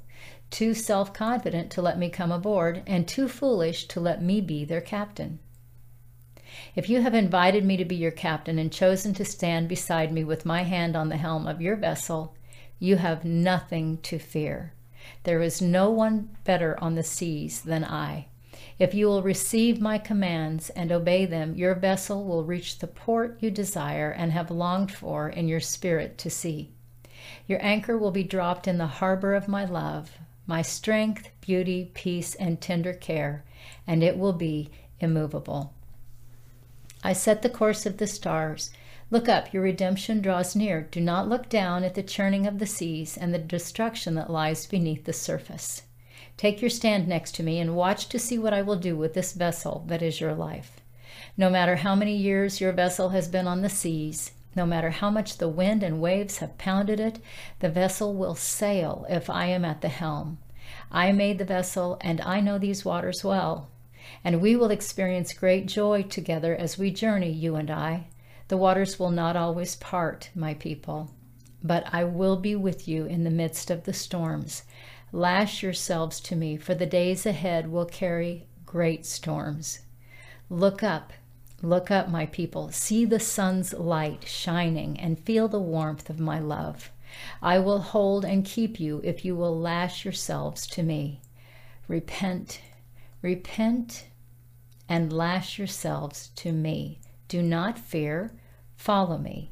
too 0.49 0.73
self 0.73 1.13
confident 1.13 1.71
to 1.71 1.81
let 1.81 1.97
me 1.97 2.09
come 2.09 2.31
aboard, 2.31 2.83
and 2.85 3.07
too 3.07 3.27
foolish 3.27 3.87
to 3.87 3.99
let 3.99 4.21
me 4.21 4.39
be 4.39 4.63
their 4.63 4.81
captain. 4.81 5.39
If 6.75 6.89
you 6.89 7.01
have 7.01 7.15
invited 7.15 7.65
me 7.65 7.77
to 7.77 7.85
be 7.85 7.95
your 7.95 8.11
captain 8.11 8.59
and 8.59 8.71
chosen 8.71 9.13
to 9.15 9.25
stand 9.25 9.67
beside 9.67 10.11
me 10.11 10.23
with 10.23 10.45
my 10.45 10.63
hand 10.63 10.95
on 10.95 11.09
the 11.09 11.17
helm 11.17 11.47
of 11.47 11.61
your 11.61 11.75
vessel, 11.75 12.35
you 12.77 12.97
have 12.97 13.25
nothing 13.25 13.97
to 14.03 14.19
fear. 14.19 14.73
There 15.23 15.41
is 15.41 15.61
no 15.61 15.89
one 15.89 16.37
better 16.43 16.79
on 16.79 16.95
the 16.95 17.03
seas 17.03 17.61
than 17.61 17.83
I. 17.83 18.27
If 18.79 18.93
you 18.93 19.07
will 19.07 19.21
receive 19.21 19.79
my 19.79 19.97
commands 19.97 20.69
and 20.71 20.91
obey 20.91 21.25
them, 21.25 21.55
your 21.55 21.75
vessel 21.75 22.23
will 22.23 22.43
reach 22.43 22.79
the 22.79 22.87
port 22.87 23.37
you 23.39 23.51
desire 23.51 24.09
and 24.09 24.31
have 24.31 24.49
longed 24.49 24.91
for 24.91 25.29
in 25.29 25.47
your 25.47 25.59
spirit 25.59 26.17
to 26.19 26.29
see. 26.29 26.71
Your 27.47 27.63
anchor 27.63 27.97
will 27.97 28.11
be 28.11 28.23
dropped 28.23 28.67
in 28.67 28.77
the 28.77 28.87
harbor 28.87 29.35
of 29.35 29.47
my 29.47 29.63
love, 29.63 30.17
my 30.47 30.61
strength, 30.61 31.29
beauty, 31.39 31.91
peace, 31.93 32.35
and 32.35 32.59
tender 32.59 32.93
care, 32.93 33.43
and 33.87 34.03
it 34.03 34.17
will 34.17 34.33
be 34.33 34.69
immovable. 34.99 35.73
I 37.03 37.13
set 37.13 37.41
the 37.41 37.49
course 37.49 37.85
of 37.85 37.97
the 37.97 38.07
stars. 38.07 38.71
Look 39.11 39.29
up, 39.29 39.53
your 39.53 39.61
redemption 39.61 40.21
draws 40.21 40.55
near. 40.55 40.81
Do 40.81 40.99
not 40.99 41.29
look 41.29 41.47
down 41.47 41.83
at 41.83 41.93
the 41.93 42.03
churning 42.03 42.47
of 42.47 42.59
the 42.59 42.65
seas 42.65 43.17
and 43.17 43.33
the 43.33 43.39
destruction 43.39 44.15
that 44.15 44.31
lies 44.31 44.65
beneath 44.65 45.03
the 45.03 45.13
surface. 45.13 45.83
Take 46.43 46.59
your 46.59 46.69
stand 46.69 47.07
next 47.07 47.35
to 47.35 47.41
me 47.41 47.57
and 47.57 47.73
watch 47.73 48.09
to 48.09 48.19
see 48.19 48.37
what 48.37 48.53
I 48.53 48.63
will 48.63 48.75
do 48.75 48.97
with 48.97 49.13
this 49.13 49.31
vessel 49.31 49.85
that 49.87 50.01
is 50.01 50.19
your 50.19 50.33
life. 50.33 50.81
No 51.37 51.49
matter 51.49 51.77
how 51.77 51.95
many 51.95 52.17
years 52.17 52.59
your 52.59 52.73
vessel 52.73 53.11
has 53.11 53.29
been 53.29 53.47
on 53.47 53.61
the 53.61 53.69
seas, 53.69 54.31
no 54.53 54.65
matter 54.65 54.89
how 54.89 55.09
much 55.09 55.37
the 55.37 55.47
wind 55.47 55.83
and 55.83 56.01
waves 56.01 56.39
have 56.39 56.57
pounded 56.57 56.99
it, 56.99 57.19
the 57.59 57.69
vessel 57.69 58.13
will 58.13 58.35
sail 58.35 59.05
if 59.09 59.29
I 59.29 59.45
am 59.45 59.63
at 59.63 59.79
the 59.79 59.87
helm. 59.87 60.37
I 60.91 61.13
made 61.13 61.37
the 61.37 61.45
vessel, 61.45 61.97
and 62.01 62.19
I 62.19 62.41
know 62.41 62.57
these 62.57 62.83
waters 62.83 63.23
well 63.23 63.69
and 64.21 64.41
we 64.41 64.57
will 64.57 64.69
experience 64.69 65.31
great 65.31 65.65
joy 65.65 66.01
together 66.03 66.53
as 66.53 66.77
we 66.77 66.91
journey, 66.91 67.31
you 67.31 67.55
and 67.55 67.71
I. 67.71 68.07
The 68.49 68.57
waters 68.57 68.99
will 68.99 69.11
not 69.11 69.37
always 69.37 69.77
part, 69.77 70.29
my 70.35 70.55
people, 70.55 71.09
but 71.63 71.85
I 71.93 72.03
will 72.03 72.35
be 72.35 72.53
with 72.53 72.85
you 72.85 73.05
in 73.05 73.23
the 73.23 73.31
midst 73.31 73.71
of 73.71 73.85
the 73.85 73.93
storms. 73.93 74.63
Lash 75.15 75.61
yourselves 75.61 76.19
to 76.21 76.35
me, 76.35 76.57
for 76.57 76.73
the 76.73 76.87
days 76.87 77.27
ahead 77.27 77.71
will 77.71 77.85
carry 77.85 78.47
great 78.65 79.05
storms. 79.05 79.81
Look 80.49 80.81
up, 80.81 81.13
look 81.61 81.91
up, 81.91 82.09
my 82.09 82.25
people. 82.25 82.71
See 82.71 83.05
the 83.05 83.19
sun's 83.19 83.73
light 83.73 84.27
shining 84.27 84.99
and 84.99 85.19
feel 85.19 85.47
the 85.47 85.59
warmth 85.59 86.09
of 86.09 86.19
my 86.19 86.39
love. 86.39 86.91
I 87.43 87.59
will 87.59 87.79
hold 87.79 88.25
and 88.25 88.43
keep 88.43 88.79
you 88.79 89.01
if 89.03 89.23
you 89.23 89.35
will 89.35 89.57
lash 89.57 90.03
yourselves 90.03 90.65
to 90.67 90.81
me. 90.81 91.21
Repent 91.87 92.59
Repent 93.21 94.07
and 94.89 95.13
lash 95.13 95.57
yourselves 95.57 96.29
to 96.35 96.51
me. 96.51 96.99
Do 97.29 97.41
not 97.41 97.79
fear. 97.79 98.33
Follow 98.75 99.17
me. 99.17 99.51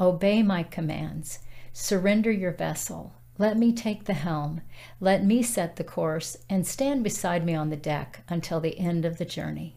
Obey 0.00 0.42
my 0.42 0.64
commands. 0.64 1.38
Surrender 1.72 2.32
your 2.32 2.52
vessel. 2.52 3.12
Let 3.36 3.56
me 3.58 3.72
take 3.72 4.04
the 4.04 4.14
helm. 4.14 4.60
Let 5.00 5.24
me 5.24 5.42
set 5.42 5.76
the 5.76 5.84
course 5.84 6.36
and 6.48 6.66
stand 6.66 7.02
beside 7.02 7.44
me 7.44 7.54
on 7.54 7.70
the 7.70 7.76
deck 7.76 8.20
until 8.28 8.60
the 8.60 8.78
end 8.78 9.04
of 9.04 9.18
the 9.18 9.24
journey. 9.24 9.76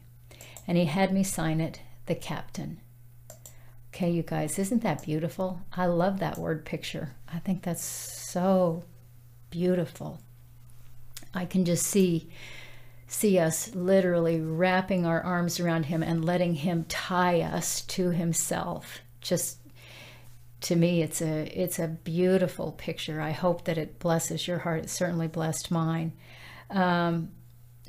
And 0.67 0.77
he 0.77 0.85
had 0.85 1.11
me 1.11 1.23
sign 1.23 1.59
it, 1.59 1.81
the 2.05 2.15
captain. 2.15 2.79
Okay, 3.89 4.11
you 4.11 4.21
guys, 4.21 4.59
isn't 4.59 4.83
that 4.83 5.03
beautiful? 5.03 5.61
I 5.73 5.87
love 5.87 6.19
that 6.19 6.37
word 6.37 6.65
picture. 6.65 7.15
I 7.33 7.39
think 7.39 7.63
that's 7.63 7.83
so 7.83 8.83
beautiful. 9.49 10.21
I 11.33 11.45
can 11.45 11.65
just 11.65 11.85
see 11.85 12.29
see 13.09 13.39
us 13.39 13.73
literally 13.73 14.41
wrapping 14.41 15.05
our 15.05 15.21
arms 15.21 15.59
around 15.59 15.85
him 15.85 16.03
and 16.03 16.25
letting 16.25 16.53
him 16.55 16.85
tie 16.89 17.41
us 17.41 17.81
to 17.81 18.09
himself. 18.11 18.99
Just 19.21 19.59
to 20.67 20.75
me 20.75 21.01
it's 21.01 21.21
a 21.21 21.45
it's 21.57 21.79
a 21.79 21.87
beautiful 21.87 22.73
picture. 22.73 23.21
I 23.21 23.31
hope 23.31 23.63
that 23.65 23.77
it 23.77 23.99
blesses 23.99 24.49
your 24.49 24.59
heart. 24.59 24.83
It 24.83 24.89
certainly 24.89 25.27
blessed 25.27 25.71
mine. 25.71 26.11
Um, 26.69 27.29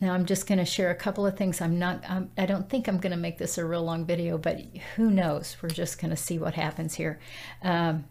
now 0.01 0.15
I'm 0.15 0.27
just 0.27 0.47
going 0.47 0.59
to 0.59 0.65
share 0.65 0.93
a 0.93 0.95
couple 0.95 1.27
of 1.27 1.37
things. 1.37 1.61
I'm 1.61 1.81
not. 1.81 2.05
I'm, 2.09 2.31
I 2.39 2.47
don't 2.47 2.71
think 2.71 2.87
I'm 2.87 2.99
going 2.99 3.11
to 3.11 3.17
make 3.19 3.39
this 3.39 3.59
a 3.59 3.65
real 3.65 3.83
long 3.83 4.07
video, 4.07 4.39
but 4.39 4.61
who 4.95 5.11
knows? 5.11 5.57
We're 5.61 5.71
just 5.71 6.01
going 6.01 6.11
to 6.11 6.17
see 6.17 6.39
what 6.39 6.55
happens 6.55 6.95
here. 6.95 7.19
Um, 7.63 8.05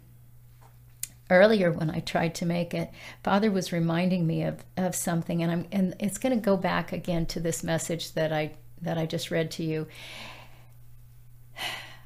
earlier 1.30 1.72
when 1.72 1.90
I 1.90 2.02
tried 2.02 2.36
to 2.36 2.46
make 2.46 2.74
it, 2.74 2.92
Father 3.24 3.50
was 3.50 3.72
reminding 3.72 4.28
me 4.28 4.44
of, 4.44 4.66
of 4.76 4.96
something, 4.96 5.42
and 5.42 5.50
I'm 5.50 5.66
and 5.72 5.96
it's 5.98 6.18
going 6.18 6.36
to 6.36 6.44
go 6.44 6.58
back 6.58 6.92
again 6.92 7.26
to 7.28 7.40
this 7.40 7.64
message 7.64 8.16
that 8.16 8.34
I 8.34 8.52
that 8.82 8.98
I 8.98 9.06
just 9.06 9.32
read 9.32 9.50
to 9.52 9.64
you. 9.64 9.88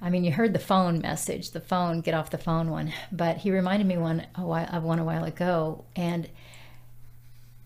I 0.02 0.10
mean, 0.10 0.24
you 0.24 0.32
heard 0.32 0.54
the 0.54 0.60
phone 0.60 1.00
message, 1.00 1.52
the 1.52 1.62
phone, 1.62 2.02
get 2.02 2.16
off 2.16 2.32
the 2.32 2.38
phone 2.40 2.72
one, 2.72 2.92
but 3.12 3.38
he 3.38 3.52
reminded 3.52 3.88
me 3.88 3.98
one 3.98 4.26
a 4.36 4.42
while, 4.42 4.68
of 4.72 4.84
one 4.84 4.98
a 4.98 5.04
while 5.04 5.24
ago, 5.24 5.86
and 5.96 6.28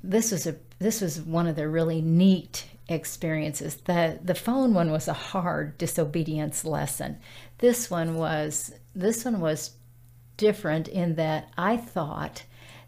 this 0.04 0.32
was 0.32 0.46
a 0.46 0.56
this 0.78 1.00
was 1.02 1.22
one 1.22 1.48
of 1.48 1.56
the 1.56 1.68
really 1.68 2.02
neat 2.02 2.68
experiences. 2.90 3.76
The 3.76 4.20
the 4.22 4.36
phone 4.36 4.74
one 4.74 4.92
was 4.92 5.08
a 5.08 5.14
hard 5.14 5.78
disobedience 5.78 6.66
lesson. 6.66 7.20
This 7.60 7.90
one 7.90 8.16
was 8.16 8.74
this 8.94 9.24
one 9.24 9.40
was 9.40 9.72
different 10.36 10.90
in 10.90 11.16
that 11.16 11.50
I 11.58 11.78
thought 11.78 12.44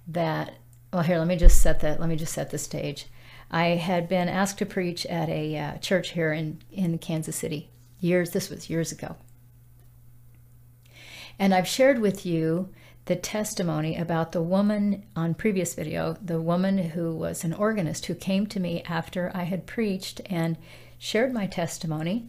that 0.10 0.56
well 0.92 1.04
here 1.04 1.18
let 1.18 1.28
me 1.28 1.38
just 1.38 1.62
set 1.62 1.80
that 1.80 2.00
let 2.02 2.10
me 2.10 2.18
just 2.18 2.34
set 2.34 2.52
the 2.52 2.58
stage. 2.58 3.08
I 3.50 3.68
had 3.68 4.10
been 4.10 4.28
asked 4.28 4.58
to 4.60 4.66
preach 4.66 5.06
at 5.06 5.30
a 5.30 5.58
uh, 5.58 5.78
church 5.78 6.10
here 6.10 6.34
in 6.34 6.62
in 6.70 6.98
Kansas 6.98 7.38
City 7.38 7.70
years 8.00 8.32
this 8.32 8.50
was 8.50 8.70
years 8.70 8.92
ago. 8.92 9.16
And 11.40 11.54
I've 11.54 11.68
shared 11.68 12.00
with 12.00 12.26
you 12.26 12.70
the 13.06 13.16
testimony 13.16 13.96
about 13.96 14.32
the 14.32 14.42
woman 14.42 15.06
on 15.16 15.34
previous 15.34 15.74
video, 15.76 16.18
the 16.22 16.42
woman 16.42 16.78
who 16.78 17.16
was 17.16 17.44
an 17.44 17.54
organist 17.54 18.06
who 18.08 18.16
came 18.16 18.48
to 18.48 18.60
me 18.60 18.84
after 18.84 19.32
I 19.34 19.44
had 19.44 19.66
preached 19.66 20.22
and 20.26 20.58
shared 20.98 21.34
my 21.34 21.48
testimony 21.48 22.28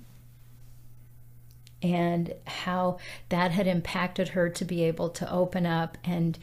and 1.82 2.34
how 2.46 2.98
that 3.28 3.52
had 3.52 3.66
impacted 3.66 4.28
her 4.28 4.48
to 4.50 4.64
be 4.64 4.84
able 4.84 5.08
to 5.10 5.30
open 5.32 5.64
up 5.64 5.96
and 6.04 6.38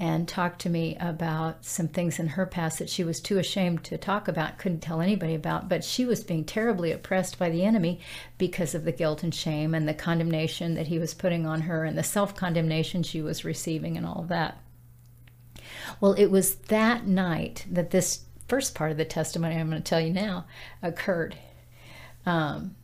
and 0.00 0.28
talked 0.28 0.60
to 0.60 0.70
me 0.70 0.96
about 1.00 1.64
some 1.64 1.88
things 1.88 2.20
in 2.20 2.28
her 2.28 2.46
past 2.46 2.78
that 2.78 2.88
she 2.88 3.02
was 3.02 3.18
too 3.18 3.36
ashamed 3.36 3.82
to 3.82 3.98
talk 3.98 4.28
about, 4.28 4.56
couldn't 4.56 4.80
tell 4.80 5.00
anybody 5.00 5.34
about, 5.34 5.68
but 5.68 5.82
she 5.82 6.04
was 6.04 6.22
being 6.22 6.44
terribly 6.44 6.92
oppressed 6.92 7.36
by 7.36 7.50
the 7.50 7.64
enemy 7.64 7.98
because 8.38 8.76
of 8.76 8.84
the 8.84 8.92
guilt 8.92 9.24
and 9.24 9.34
shame 9.34 9.74
and 9.74 9.88
the 9.88 9.94
condemnation 9.94 10.74
that 10.74 10.86
he 10.86 11.00
was 11.00 11.14
putting 11.14 11.46
on 11.46 11.62
her 11.62 11.84
and 11.84 11.98
the 11.98 12.04
self-condemnation 12.04 13.02
she 13.02 13.20
was 13.20 13.44
receiving 13.44 13.96
and 13.96 14.06
all 14.06 14.20
of 14.20 14.28
that. 14.28 14.58
Well, 16.00 16.12
it 16.12 16.26
was 16.26 16.54
that 16.54 17.08
night 17.08 17.66
that 17.68 17.90
this 17.90 18.20
first 18.46 18.76
part 18.76 18.92
of 18.92 18.98
the 18.98 19.04
testimony 19.04 19.56
I'm 19.56 19.68
going 19.68 19.82
to 19.82 19.88
tell 19.88 20.00
you 20.00 20.12
now 20.12 20.46
occurred. 20.80 21.36
Um, 22.24 22.76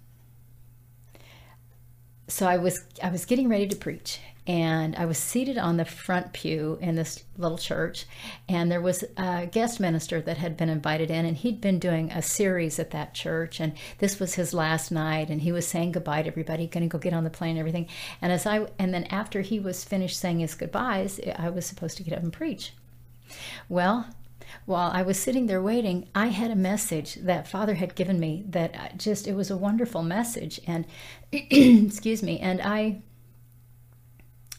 so 2.27 2.47
I 2.47 2.57
was 2.57 2.85
I 3.01 3.11
was 3.11 3.25
getting 3.25 3.49
ready 3.49 3.69
to 3.69 3.77
preach 3.77 4.19
and 4.47 4.95
I 4.97 5.07
was 5.07 5.17
seated 5.17 5.57
on 5.57 5.79
the 5.79 5.85
front 5.85 6.33
pew 6.33 6.79
in 6.81 6.97
this 6.97 7.25
little 7.39 7.57
church 7.57 8.05
and 8.49 8.71
there 8.71 8.81
was 8.81 9.05
a 9.17 9.47
guest 9.47 9.81
minister 9.81 10.21
that 10.21 10.37
had 10.37 10.57
been 10.57 10.69
invited 10.69 11.11
in 11.11 11.25
and 11.25 11.37
he'd 11.37 11.61
been 11.61 11.79
doing 11.79 12.11
a 12.11 12.21
series 12.21 12.79
at 12.79 12.91
that 12.91 13.15
church 13.15 13.59
and 13.61 13.73
this 13.99 14.21
was 14.21 14.35
his 14.35 14.53
last 14.53 14.91
night 14.91 15.31
and 15.31 15.41
he 15.41 15.53
was 15.53 15.67
saying 15.67 15.93
goodbye 15.93 16.23
to 16.23 16.29
everybody 16.29 16.67
going 16.67 16.83
to 16.83 16.93
go 16.93 16.99
get 16.99 17.15
on 17.15 17.25
the 17.25 17.31
plane 17.31 17.53
and 17.53 17.59
everything 17.59 17.89
and 18.21 18.33
as 18.33 18.47
I 18.47 18.67
and 18.79 18.93
then 18.93 19.05
after 19.05 19.41
he 19.41 19.59
was 19.59 19.85
finished 19.85 20.19
saying 20.19 20.41
his 20.41 20.55
goodbyes 20.55 21.21
I 21.39 21.49
was 21.51 21.65
supposed 21.65 21.97
to 21.97 22.03
get 22.03 22.15
up 22.15 22.23
and 22.23 22.33
preach 22.33 22.75
well 23.69 24.07
while 24.67 24.91
I 24.91 25.03
was 25.03 25.19
sitting 25.19 25.47
there 25.47 25.63
waiting, 25.63 26.09
I 26.15 26.27
had 26.29 26.51
a 26.51 26.57
message 26.57 27.17
that 27.17 27.49
Father 27.49 27.75
had 27.75 27.95
given 27.95 28.21
me 28.21 28.45
that 28.49 28.75
uh, 28.75 28.89
just, 28.97 29.27
it 29.27 29.35
was 29.35 29.51
a 29.51 29.57
wonderful 29.57 30.03
message. 30.03 30.61
And, 30.67 30.87
excuse 31.33 32.23
me, 32.23 32.39
and 32.41 32.61
I, 32.63 33.03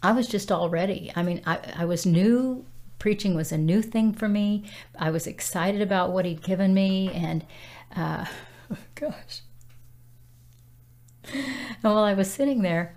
I 0.06 0.12
was 0.12 0.28
just 0.28 0.52
all 0.52 0.70
ready. 0.70 1.12
I 1.16 1.24
mean, 1.24 1.42
I, 1.48 1.58
I 1.78 1.86
was 1.86 2.06
new. 2.06 2.64
Preaching 3.00 3.34
was 3.34 3.52
a 3.52 3.58
new 3.58 3.82
thing 3.82 4.14
for 4.14 4.30
me. 4.30 4.66
I 5.00 5.10
was 5.10 5.26
excited 5.26 5.82
about 5.82 6.12
what 6.12 6.26
he'd 6.26 6.44
given 6.44 6.76
me. 6.76 7.10
And, 7.12 7.44
uh, 7.96 8.26
oh 8.72 8.78
gosh. 8.96 9.42
And 11.34 11.82
while 11.82 12.04
I 12.04 12.14
was 12.14 12.32
sitting 12.32 12.62
there, 12.62 12.96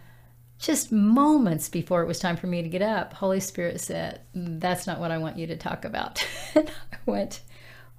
just 0.59 0.93
moments 0.93 1.71
before 1.71 2.03
it 2.03 2.07
was 2.07 2.19
time 2.19 2.37
for 2.37 2.47
me 2.47 2.61
to 2.61 2.69
get 2.69 2.83
up, 2.83 3.15
Holy 3.15 3.41
Spirit 3.41 3.81
said, 3.81 4.21
That's 4.35 4.87
not 4.87 5.01
what 5.01 5.11
I 5.11 5.17
want 5.17 5.39
you 5.39 5.47
to 5.47 5.57
talk 5.57 5.87
about. 5.87 6.23
and 6.55 6.71
I 6.93 6.97
went, 7.07 7.41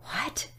What? 0.04 0.50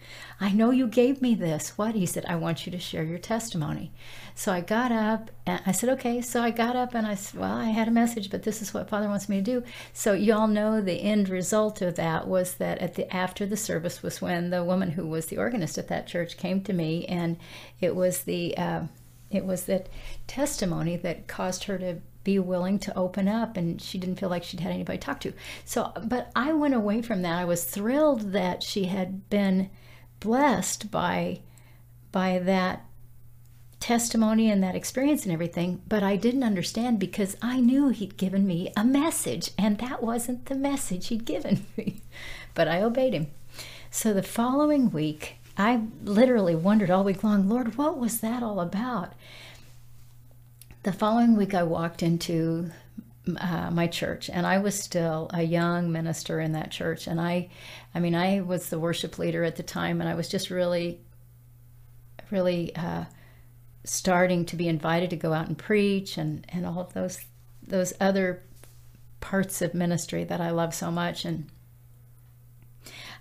I 0.40 0.50
know 0.50 0.72
you 0.72 0.88
gave 0.88 1.22
me 1.22 1.36
this. 1.36 1.78
What? 1.78 1.94
He 1.94 2.04
said, 2.04 2.24
I 2.26 2.34
want 2.34 2.66
you 2.66 2.72
to 2.72 2.80
share 2.80 3.04
your 3.04 3.18
testimony. 3.18 3.92
So 4.40 4.50
I 4.50 4.62
got 4.62 4.90
up 4.90 5.30
and 5.44 5.60
I 5.66 5.72
said, 5.72 5.90
Okay. 5.90 6.22
So 6.22 6.42
I 6.42 6.50
got 6.50 6.74
up 6.74 6.94
and 6.94 7.06
I 7.06 7.14
said, 7.14 7.38
Well, 7.38 7.52
I 7.52 7.66
had 7.66 7.88
a 7.88 7.90
message, 7.90 8.30
but 8.30 8.42
this 8.42 8.62
is 8.62 8.72
what 8.72 8.88
Father 8.88 9.06
wants 9.06 9.28
me 9.28 9.36
to 9.36 9.42
do. 9.42 9.62
So 9.92 10.14
you 10.14 10.32
all 10.32 10.48
know 10.48 10.80
the 10.80 11.02
end 11.02 11.28
result 11.28 11.82
of 11.82 11.96
that 11.96 12.26
was 12.26 12.54
that 12.54 12.78
at 12.78 12.94
the 12.94 13.14
after 13.14 13.44
the 13.44 13.58
service 13.58 14.02
was 14.02 14.22
when 14.22 14.48
the 14.48 14.64
woman 14.64 14.92
who 14.92 15.06
was 15.06 15.26
the 15.26 15.36
organist 15.36 15.76
at 15.76 15.88
that 15.88 16.06
church 16.06 16.38
came 16.38 16.62
to 16.62 16.72
me 16.72 17.04
and 17.04 17.36
it 17.82 17.94
was 17.94 18.22
the 18.22 18.56
uh, 18.56 18.84
it 19.30 19.44
was 19.44 19.64
that 19.64 19.90
testimony 20.26 20.96
that 20.96 21.28
caused 21.28 21.64
her 21.64 21.76
to 21.76 21.98
be 22.24 22.38
willing 22.38 22.78
to 22.78 22.96
open 22.96 23.28
up 23.28 23.58
and 23.58 23.82
she 23.82 23.98
didn't 23.98 24.18
feel 24.18 24.30
like 24.30 24.42
she'd 24.42 24.60
had 24.60 24.72
anybody 24.72 24.96
to 24.96 25.04
talk 25.04 25.20
to. 25.20 25.34
So, 25.66 25.92
but 26.02 26.32
I 26.34 26.54
went 26.54 26.72
away 26.72 27.02
from 27.02 27.20
that. 27.20 27.38
I 27.38 27.44
was 27.44 27.64
thrilled 27.64 28.32
that 28.32 28.62
she 28.62 28.84
had 28.84 29.28
been 29.28 29.68
blessed 30.18 30.90
by 30.90 31.40
by 32.10 32.38
that 32.38 32.86
testimony 33.80 34.50
and 34.50 34.62
that 34.62 34.74
experience 34.76 35.24
and 35.24 35.32
everything, 35.32 35.82
but 35.88 36.02
I 36.02 36.16
didn't 36.16 36.44
understand 36.44 36.98
because 37.00 37.36
I 37.42 37.60
knew 37.60 37.88
he'd 37.88 38.18
given 38.18 38.46
me 38.46 38.70
a 38.76 38.84
message 38.84 39.50
and 39.58 39.78
that 39.78 40.02
wasn't 40.02 40.46
the 40.46 40.54
message 40.54 41.08
he'd 41.08 41.24
given 41.24 41.66
me. 41.76 42.02
But 42.54 42.68
I 42.68 42.82
obeyed 42.82 43.14
him. 43.14 43.28
So 43.90 44.12
the 44.12 44.22
following 44.22 44.90
week, 44.90 45.36
I 45.56 45.82
literally 46.04 46.54
wondered 46.54 46.90
all 46.90 47.04
week 47.04 47.24
long, 47.24 47.48
Lord, 47.48 47.76
what 47.76 47.98
was 47.98 48.20
that 48.20 48.42
all 48.42 48.60
about? 48.60 49.14
The 50.84 50.92
following 50.92 51.36
week, 51.36 51.52
I 51.52 51.64
walked 51.64 52.02
into 52.02 52.70
uh, 53.38 53.70
my 53.70 53.86
church, 53.86 54.30
and 54.30 54.46
I 54.46 54.58
was 54.58 54.80
still 54.80 55.28
a 55.34 55.42
young 55.42 55.92
minister 55.92 56.40
in 56.40 56.52
that 56.52 56.70
church. 56.70 57.06
And 57.06 57.20
I, 57.20 57.50
I 57.94 58.00
mean, 58.00 58.14
I 58.14 58.40
was 58.40 58.70
the 58.70 58.78
worship 58.78 59.18
leader 59.18 59.44
at 59.44 59.56
the 59.56 59.62
time, 59.62 60.00
and 60.00 60.08
I 60.08 60.14
was 60.14 60.28
just 60.28 60.48
really, 60.48 61.00
really 62.30 62.74
uh, 62.74 63.04
starting 63.84 64.44
to 64.46 64.56
be 64.56 64.68
invited 64.68 65.10
to 65.10 65.16
go 65.16 65.32
out 65.32 65.48
and 65.48 65.56
preach, 65.56 66.16
and 66.16 66.44
and 66.48 66.66
all 66.66 66.80
of 66.80 66.92
those 66.92 67.24
those 67.62 67.92
other 68.00 68.42
parts 69.20 69.62
of 69.62 69.74
ministry 69.74 70.24
that 70.24 70.40
I 70.40 70.50
love 70.50 70.74
so 70.74 70.90
much. 70.90 71.24
And 71.24 71.50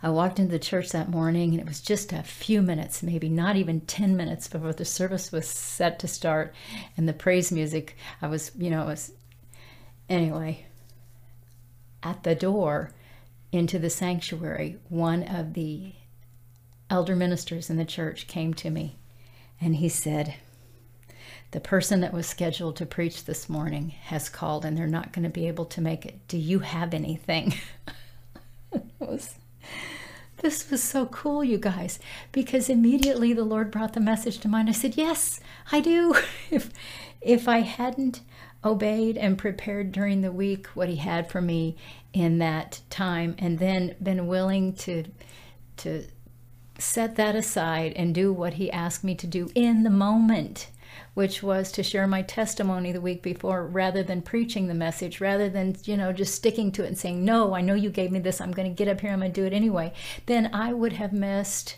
I 0.02 0.10
walked 0.10 0.40
into 0.40 0.52
the 0.52 0.60
church 0.60 0.92
that 0.92 1.10
morning 1.10 1.52
and 1.52 1.60
it 1.60 1.68
was 1.68 1.82
just 1.82 2.14
a 2.14 2.24
few 2.24 2.62
minutes, 2.62 3.04
maybe 3.04 3.28
not 3.28 3.58
even 3.58 3.82
10 3.82 4.16
minutes 4.16 4.48
before 4.48 4.74
the 4.74 4.86
service 4.86 5.32
was 5.32 5.48
set 5.48 6.00
to 6.00 6.08
start 6.08 6.54
and 6.96 7.08
the 7.08 7.14
praise 7.14 7.52
music, 7.52 7.98
I 8.22 8.28
was, 8.28 8.52
you 8.58 8.70
know, 8.70 8.84
it 8.84 8.88
was, 8.88 9.12
anyway, 10.08 10.66
at 12.02 12.24
the 12.24 12.36
door 12.36 12.92
into 13.52 13.78
the 13.78 13.90
sanctuary, 13.90 14.78
one 14.88 15.24
of 15.24 15.54
the 15.54 15.94
elder 16.90 17.16
ministers 17.16 17.70
in 17.70 17.76
the 17.76 17.86
church 17.86 18.28
came 18.28 18.54
to 18.54 18.70
me 18.70 18.96
and 19.60 19.76
he 19.76 19.90
said, 19.90 20.36
the 21.52 21.60
person 21.60 22.02
that 22.02 22.14
was 22.14 22.28
scheduled 22.28 22.76
to 22.76 22.86
preach 22.86 23.26
this 23.26 23.50
morning 23.50 23.90
has 24.06 24.30
called 24.30 24.66
and 24.66 24.78
they're 24.78 24.88
not 24.88 25.14
going 25.14 25.24
to 25.24 25.30
be 25.30 25.48
able 25.48 25.66
to 25.66 25.82
make 25.82 26.06
it. 26.06 26.28
Do 26.28 26.38
you 26.38 26.60
have 26.60 26.94
anything? 26.94 27.56
was 29.00 29.36
this 30.42 30.70
was 30.72 30.82
so 30.82 31.06
cool, 31.08 31.44
you 31.44 31.58
guys, 31.58 32.00
because 32.32 32.70
immediately 32.70 33.34
the 33.34 33.44
Lord 33.44 33.72
brought 33.72 33.94
the 33.94 34.00
message 34.00 34.38
to 34.40 34.48
mind. 34.48 34.70
I 34.70 34.74
said, 34.74 34.96
Yes, 34.96 35.40
I 35.72 35.82
do. 35.82 36.16
if 36.52 36.70
if 37.22 37.48
I 37.48 37.60
hadn't 37.60 38.22
obeyed 38.64 39.18
and 39.18 39.38
prepared 39.38 39.92
during 39.92 40.22
the 40.22 40.32
week 40.32 40.68
what 40.68 40.90
he 40.90 40.98
had 40.98 41.30
for 41.30 41.42
me 41.42 41.76
in 42.12 42.40
that 42.40 42.82
time 42.90 43.36
and 43.38 43.60
then 43.60 43.96
been 44.02 44.28
willing 44.28 44.74
to 44.74 45.06
to 45.78 46.06
set 46.78 47.16
that 47.16 47.36
aside 47.36 47.94
and 47.96 48.14
do 48.14 48.34
what 48.34 48.56
he 48.56 48.72
asked 48.72 49.04
me 49.04 49.16
to 49.16 49.28
do 49.28 49.50
in 49.56 49.84
the 49.84 49.90
moment 49.90 50.70
which 51.20 51.44
was 51.44 51.70
to 51.70 51.84
share 51.84 52.08
my 52.08 52.22
testimony 52.22 52.94
the 52.94 53.02
week 53.02 53.22
before 53.22 53.68
rather 53.68 54.02
than 54.02 54.22
preaching 54.22 54.68
the 54.68 54.74
message, 54.74 55.20
rather 55.20 55.50
than, 55.50 55.76
you 55.84 55.98
know, 55.98 56.14
just 56.14 56.34
sticking 56.34 56.72
to 56.72 56.82
it 56.82 56.88
and 56.88 56.98
saying, 56.98 57.26
No, 57.26 57.54
I 57.54 57.60
know 57.60 57.74
you 57.74 57.90
gave 57.90 58.10
me 58.10 58.20
this, 58.20 58.40
I'm 58.40 58.54
going 58.54 58.74
to 58.74 58.74
get 58.74 58.88
up 58.88 59.02
here, 59.02 59.12
I'm 59.12 59.20
going 59.20 59.34
to 59.34 59.42
do 59.42 59.46
it 59.46 59.52
anyway, 59.52 59.92
then 60.28 60.50
I 60.54 60.72
would 60.72 60.94
have 60.94 61.12
missed 61.12 61.76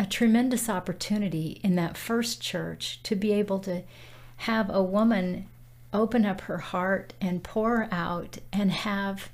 a 0.00 0.04
tremendous 0.04 0.68
opportunity 0.68 1.60
in 1.62 1.76
that 1.76 1.96
first 1.96 2.40
church 2.40 3.00
to 3.04 3.14
be 3.14 3.32
able 3.32 3.60
to 3.60 3.84
have 4.38 4.68
a 4.68 4.82
woman 4.82 5.46
open 5.92 6.26
up 6.26 6.40
her 6.40 6.58
heart 6.58 7.12
and 7.20 7.44
pour 7.44 7.86
out 7.92 8.38
and 8.52 8.72
have 8.72 9.28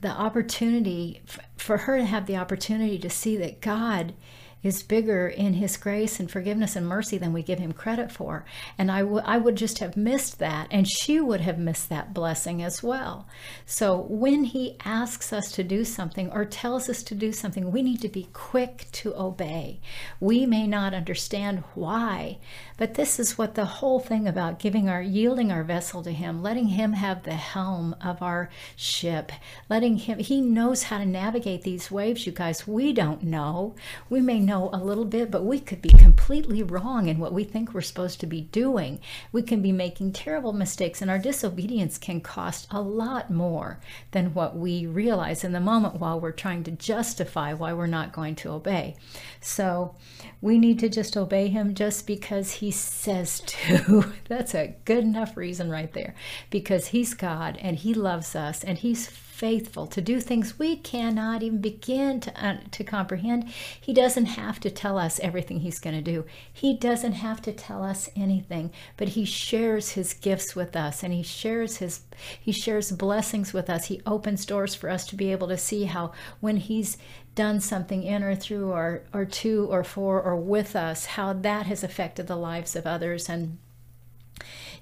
the 0.00 0.08
opportunity 0.08 1.20
for 1.58 1.76
her 1.76 1.98
to 1.98 2.06
have 2.06 2.24
the 2.24 2.38
opportunity 2.38 2.98
to 3.00 3.10
see 3.10 3.36
that 3.36 3.60
God 3.60 4.14
is 4.62 4.82
bigger 4.82 5.28
in 5.28 5.54
his 5.54 5.76
grace 5.76 6.18
and 6.18 6.30
forgiveness 6.30 6.76
and 6.76 6.86
mercy 6.86 7.16
than 7.18 7.32
we 7.32 7.42
give 7.42 7.58
him 7.58 7.72
credit 7.72 8.10
for. 8.10 8.44
And 8.76 8.90
I, 8.90 9.00
w- 9.00 9.22
I 9.24 9.38
would 9.38 9.56
just 9.56 9.78
have 9.78 9.96
missed 9.96 10.38
that, 10.38 10.68
and 10.70 10.88
she 10.88 11.20
would 11.20 11.40
have 11.40 11.58
missed 11.58 11.88
that 11.88 12.12
blessing 12.12 12.62
as 12.62 12.82
well. 12.82 13.28
So 13.66 13.96
when 14.08 14.44
he 14.44 14.76
asks 14.84 15.32
us 15.32 15.52
to 15.52 15.62
do 15.62 15.84
something 15.84 16.30
or 16.32 16.44
tells 16.44 16.88
us 16.88 17.02
to 17.04 17.14
do 17.14 17.32
something, 17.32 17.70
we 17.70 17.82
need 17.82 18.00
to 18.02 18.08
be 18.08 18.28
quick 18.32 18.86
to 18.92 19.14
obey. 19.14 19.80
We 20.20 20.46
may 20.46 20.66
not 20.66 20.94
understand 20.94 21.62
why, 21.74 22.38
but 22.76 22.94
this 22.94 23.20
is 23.20 23.38
what 23.38 23.54
the 23.54 23.64
whole 23.64 24.00
thing 24.00 24.26
about 24.26 24.58
giving 24.58 24.88
our 24.88 25.02
yielding 25.02 25.52
our 25.52 25.64
vessel 25.64 26.02
to 26.02 26.12
him, 26.12 26.42
letting 26.42 26.68
him 26.68 26.94
have 26.94 27.22
the 27.22 27.34
helm 27.34 27.94
of 28.02 28.22
our 28.22 28.50
ship, 28.76 29.32
letting 29.68 29.96
him 29.98 30.18
he 30.18 30.40
knows 30.40 30.84
how 30.84 30.98
to 30.98 31.06
navigate 31.06 31.62
these 31.62 31.90
waves, 31.90 32.26
you 32.26 32.32
guys. 32.32 32.66
We 32.66 32.92
don't 32.92 33.22
know. 33.22 33.74
We 34.08 34.20
may 34.20 34.40
know 34.48 34.70
a 34.72 34.82
little 34.82 35.04
bit, 35.04 35.30
but 35.30 35.44
we 35.44 35.60
could 35.60 35.80
be 35.80 35.90
completely 35.90 36.62
wrong 36.62 37.08
in 37.08 37.18
what 37.18 37.32
we 37.32 37.44
think 37.44 37.72
we're 37.72 37.80
supposed 37.80 38.18
to 38.20 38.26
be 38.26 38.40
doing. 38.40 39.00
We 39.30 39.42
can 39.42 39.62
be 39.62 39.72
making 39.72 40.12
terrible 40.12 40.52
mistakes, 40.52 41.00
and 41.00 41.10
our 41.10 41.18
disobedience 41.18 41.98
can 41.98 42.20
cost 42.20 42.66
a 42.70 42.80
lot 42.80 43.30
more 43.30 43.78
than 44.10 44.34
what 44.34 44.56
we 44.56 44.86
realize 44.86 45.44
in 45.44 45.52
the 45.52 45.60
moment 45.60 46.00
while 46.00 46.18
we're 46.18 46.32
trying 46.32 46.64
to 46.64 46.70
justify 46.70 47.52
why 47.52 47.72
we're 47.72 47.86
not 47.86 48.12
going 48.12 48.34
to 48.36 48.50
obey. 48.50 48.96
So 49.40 49.94
we 50.40 50.58
need 50.58 50.78
to 50.80 50.88
just 50.88 51.16
obey 51.16 51.48
him 51.48 51.74
just 51.74 52.06
because 52.06 52.52
he 52.52 52.70
says 52.70 53.40
to. 53.40 54.12
That's 54.28 54.54
a 54.54 54.74
good 54.84 55.04
enough 55.04 55.36
reason 55.36 55.70
right 55.70 55.92
there. 55.92 56.14
Because 56.50 56.88
he's 56.88 57.14
God 57.14 57.58
and 57.60 57.76
he 57.76 57.94
loves 57.94 58.34
us 58.34 58.64
and 58.64 58.78
he's 58.78 59.08
faithful 59.38 59.86
to 59.86 60.00
do 60.00 60.20
things 60.20 60.58
we 60.58 60.74
cannot 60.74 61.44
even 61.44 61.60
begin 61.60 62.18
to, 62.18 62.44
uh, 62.44 62.56
to 62.72 62.82
comprehend. 62.82 63.48
He 63.80 63.94
doesn't 63.94 64.26
have 64.26 64.58
to 64.60 64.70
tell 64.70 64.98
us 64.98 65.20
everything 65.20 65.60
He's 65.60 65.78
going 65.78 65.94
to 65.94 66.02
do. 66.02 66.24
He 66.52 66.74
doesn't 66.76 67.12
have 67.12 67.40
to 67.42 67.52
tell 67.52 67.84
us 67.84 68.10
anything, 68.16 68.72
but 68.96 69.10
He 69.10 69.24
shares 69.24 69.90
His 69.90 70.12
gifts 70.12 70.56
with 70.56 70.74
us, 70.74 71.04
and 71.04 71.14
He 71.14 71.22
shares 71.22 71.76
His 71.76 72.00
He 72.40 72.50
shares 72.50 72.90
blessings 72.90 73.52
with 73.52 73.70
us. 73.70 73.86
He 73.86 74.02
opens 74.04 74.44
doors 74.44 74.74
for 74.74 74.90
us 74.90 75.06
to 75.06 75.14
be 75.14 75.30
able 75.30 75.46
to 75.48 75.56
see 75.56 75.84
how 75.84 76.12
when 76.40 76.56
He's 76.56 76.98
done 77.36 77.60
something 77.60 78.02
in 78.02 78.24
or 78.24 78.34
through 78.34 78.72
or 78.72 79.04
or 79.12 79.24
to 79.24 79.68
or 79.70 79.84
for 79.84 80.20
or 80.20 80.34
with 80.34 80.74
us, 80.74 81.06
how 81.06 81.32
that 81.32 81.66
has 81.66 81.84
affected 81.84 82.26
the 82.26 82.34
lives 82.34 82.74
of 82.74 82.88
others 82.88 83.28
and 83.28 83.58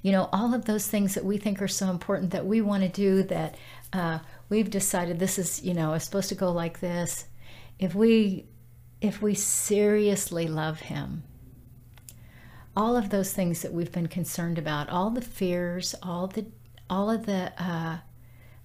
you 0.03 0.12
know 0.12 0.29
all 0.33 0.55
of 0.55 0.66
those 0.66 0.87
things 0.87 1.14
that 1.14 1.25
we 1.25 1.37
think 1.37 1.61
are 1.61 1.69
so 1.69 1.90
important 1.90 2.31
that 2.31 2.47
we 2.47 2.61
want 2.61 2.83
to 2.83 2.88
do 2.88 3.23
that 3.23 3.57
uh, 3.92 4.19
we've 4.48 4.70
decided 4.70 5.18
this 5.18 5.38
is 5.38 5.62
you 5.62 5.74
know 5.74 5.94
is 5.94 6.04
supposed 6.04 6.28
to 6.30 6.35
go 6.35 6.50
like 6.50 6.80
this. 6.80 7.26
If 7.78 7.94
we 7.94 8.46
if 9.00 9.20
we 9.20 9.35
seriously 9.35 10.48
love 10.48 10.80
him 10.80 11.22
all 12.76 12.96
of 12.96 13.09
those 13.09 13.32
things 13.32 13.62
that 13.62 13.72
we've 13.72 13.92
been 13.92 14.06
concerned 14.06 14.59
about 14.59 14.88
all 14.90 15.11
the 15.11 15.20
fears 15.20 15.94
all 16.02 16.26
the 16.26 16.46
all 16.88 17.11
of 17.11 17.26
the 17.26 17.52
uh, 17.62 17.98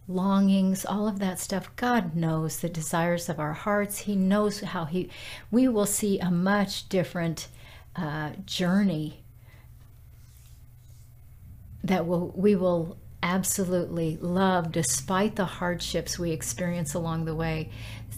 longings 0.07 0.85
all 0.85 1.07
of 1.07 1.19
that 1.19 1.39
stuff 1.39 1.73
god 1.75 2.15
knows 2.15 2.59
the 2.59 2.69
desires 2.69 3.29
of 3.29 3.39
our 3.39 3.53
hearts. 3.53 3.99
He 3.99 4.15
knows 4.15 4.59
how 4.59 4.85
he 4.85 5.09
we 5.49 5.67
will 5.67 5.85
see 5.85 6.19
a 6.19 6.29
much 6.29 6.89
different 6.89 7.47
uh, 7.95 8.31
journey 8.45 9.23
that 11.83 12.05
will 12.05 12.31
we 12.35 12.55
will 12.55 12.97
absolutely 13.23 14.17
love 14.17 14.71
despite 14.71 15.36
the 15.36 15.45
hardships 15.45 16.17
we 16.17 16.31
experience 16.31 16.93
along 16.93 17.25
the 17.25 17.36
way. 17.36 17.69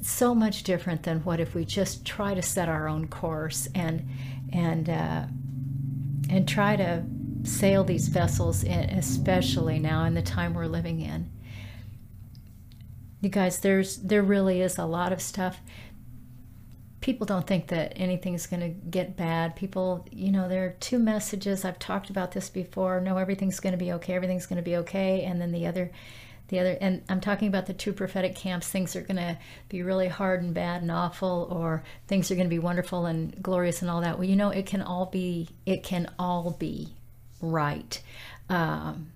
So 0.01 0.33
much 0.35 0.63
different 0.63 1.03
than 1.03 1.19
what 1.19 1.39
if 1.39 1.53
we 1.55 1.65
just 1.65 2.05
try 2.05 2.33
to 2.33 2.41
set 2.41 2.69
our 2.69 2.87
own 2.87 3.07
course 3.07 3.67
and 3.73 4.07
and 4.51 4.89
uh, 4.89 5.25
and 6.29 6.47
try 6.47 6.75
to 6.75 7.03
sail 7.43 7.83
these 7.83 8.07
vessels 8.07 8.63
in, 8.63 8.89
especially 8.91 9.79
now 9.79 10.05
in 10.05 10.13
the 10.13 10.21
time 10.21 10.53
we're 10.53 10.67
living 10.67 11.01
in. 11.01 11.29
You 13.21 13.29
guys 13.29 13.59
there's 13.59 13.97
there 13.97 14.23
really 14.23 14.61
is 14.61 14.77
a 14.77 14.85
lot 14.85 15.13
of 15.13 15.21
stuff 15.21 15.59
people 17.03 17.25
don't 17.25 17.45
think 17.45 17.67
that 17.67 17.91
anything's 17.97 18.47
going 18.47 18.61
to 18.61 18.69
get 18.69 19.17
bad. 19.17 19.57
People, 19.57 20.07
you 20.09 20.31
know, 20.31 20.47
there 20.47 20.65
are 20.65 20.75
two 20.79 20.97
messages. 20.97 21.65
I've 21.65 21.77
talked 21.77 22.09
about 22.09 22.31
this 22.31 22.49
before. 22.49 23.01
No, 23.01 23.17
everything's 23.17 23.59
going 23.59 23.73
to 23.73 23.77
be 23.77 23.91
okay. 23.91 24.13
Everything's 24.13 24.45
going 24.45 24.57
to 24.57 24.63
be 24.63 24.77
okay. 24.77 25.23
And 25.23 25.41
then 25.41 25.51
the 25.51 25.67
other, 25.67 25.91
the 26.47 26.59
other, 26.59 26.77
and 26.79 27.03
I'm 27.09 27.19
talking 27.19 27.49
about 27.49 27.65
the 27.65 27.73
two 27.73 27.91
prophetic 27.91 28.35
camps. 28.35 28.69
Things 28.69 28.95
are 28.95 29.01
going 29.01 29.17
to 29.17 29.37
be 29.67 29.83
really 29.83 30.07
hard 30.07 30.43
and 30.43 30.53
bad 30.53 30.81
and 30.81 30.89
awful, 30.89 31.49
or 31.51 31.83
things 32.07 32.31
are 32.31 32.35
going 32.35 32.47
to 32.47 32.55
be 32.55 32.57
wonderful 32.59 33.05
and 33.05 33.35
glorious 33.43 33.81
and 33.81 33.91
all 33.91 33.99
that. 33.99 34.17
Well, 34.17 34.27
you 34.27 34.37
know, 34.37 34.51
it 34.51 34.65
can 34.65 34.81
all 34.81 35.07
be, 35.07 35.49
it 35.65 35.83
can 35.83 36.09
all 36.17 36.51
be 36.51 36.93
right. 37.41 38.01
Um, 38.47 39.12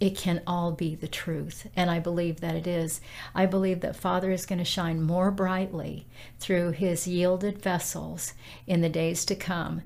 it 0.00 0.16
can 0.16 0.42
all 0.46 0.72
be 0.72 0.94
the 0.94 1.08
truth. 1.08 1.66
And 1.74 1.90
I 1.90 1.98
believe 1.98 2.40
that 2.40 2.54
it 2.54 2.66
is. 2.66 3.00
I 3.34 3.46
believe 3.46 3.80
that 3.80 3.96
Father 3.96 4.30
is 4.30 4.46
going 4.46 4.60
to 4.60 4.64
shine 4.64 5.02
more 5.02 5.30
brightly 5.30 6.06
through 6.38 6.72
his 6.72 7.08
yielded 7.08 7.60
vessels 7.60 8.32
in 8.66 8.80
the 8.80 8.88
days 8.88 9.24
to 9.24 9.34
come, 9.34 9.82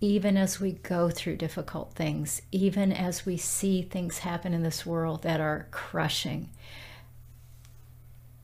even 0.00 0.36
as 0.36 0.60
we 0.60 0.72
go 0.72 1.10
through 1.10 1.36
difficult 1.36 1.94
things, 1.94 2.42
even 2.52 2.92
as 2.92 3.26
we 3.26 3.36
see 3.36 3.82
things 3.82 4.18
happen 4.18 4.52
in 4.52 4.62
this 4.62 4.86
world 4.86 5.22
that 5.22 5.40
are 5.40 5.66
crushing. 5.72 6.50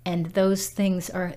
And 0.04 0.26
those 0.26 0.68
things 0.68 1.08
are 1.08 1.34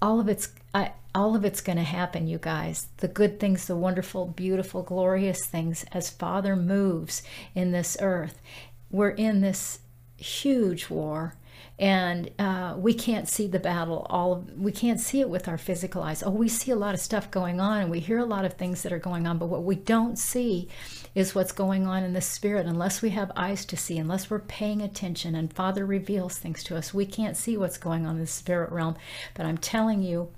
all 0.00 0.20
of 0.20 0.28
it's 0.28 0.48
I, 0.72 0.92
all 1.14 1.34
of 1.34 1.44
it's 1.44 1.62
going 1.62 1.78
to 1.78 1.84
happen, 1.84 2.28
you 2.28 2.38
guys. 2.38 2.88
The 2.98 3.08
good 3.08 3.40
things, 3.40 3.66
the 3.66 3.76
wonderful, 3.76 4.26
beautiful, 4.26 4.82
glorious 4.82 5.44
things 5.44 5.84
as 5.92 6.10
Father 6.10 6.54
moves 6.54 7.22
in 7.54 7.72
this 7.72 7.96
earth 8.00 8.38
we're 8.96 9.10
in 9.10 9.42
this 9.42 9.80
huge 10.16 10.88
war 10.88 11.34
and 11.78 12.30
uh, 12.38 12.74
we 12.78 12.94
can't 12.94 13.28
see 13.28 13.46
the 13.46 13.58
battle 13.58 14.06
all 14.08 14.46
we 14.56 14.72
can't 14.72 14.98
see 14.98 15.20
it 15.20 15.28
with 15.28 15.46
our 15.46 15.58
physical 15.58 16.02
eyes. 16.02 16.22
Oh 16.22 16.30
we 16.30 16.48
see 16.48 16.70
a 16.70 16.76
lot 16.76 16.94
of 16.94 17.00
stuff 17.00 17.30
going 17.30 17.60
on 17.60 17.82
and 17.82 17.90
we 17.90 18.00
hear 18.00 18.18
a 18.18 18.24
lot 18.24 18.46
of 18.46 18.54
things 18.54 18.82
that 18.82 18.94
are 18.94 18.98
going 18.98 19.26
on 19.26 19.36
but 19.36 19.48
what 19.48 19.64
we 19.64 19.74
don't 19.74 20.18
see 20.18 20.68
is 21.14 21.34
what's 21.34 21.52
going 21.52 21.86
on 21.86 22.02
in 22.02 22.14
the 22.14 22.22
spirit. 22.22 22.64
Unless 22.64 23.02
we 23.02 23.10
have 23.10 23.30
eyes 23.36 23.66
to 23.66 23.76
see 23.76 23.98
unless 23.98 24.30
we're 24.30 24.38
paying 24.38 24.80
attention 24.80 25.34
and 25.34 25.52
father 25.52 25.84
reveals 25.84 26.38
things 26.38 26.64
to 26.64 26.76
us 26.76 26.94
we 26.94 27.04
can't 27.04 27.36
see 27.36 27.58
what's 27.58 27.78
going 27.78 28.06
on 28.06 28.14
in 28.14 28.22
the 28.22 28.26
spirit 28.26 28.72
realm. 28.72 28.96
But 29.34 29.44
i'm 29.44 29.58
telling 29.58 30.02
you 30.02 30.30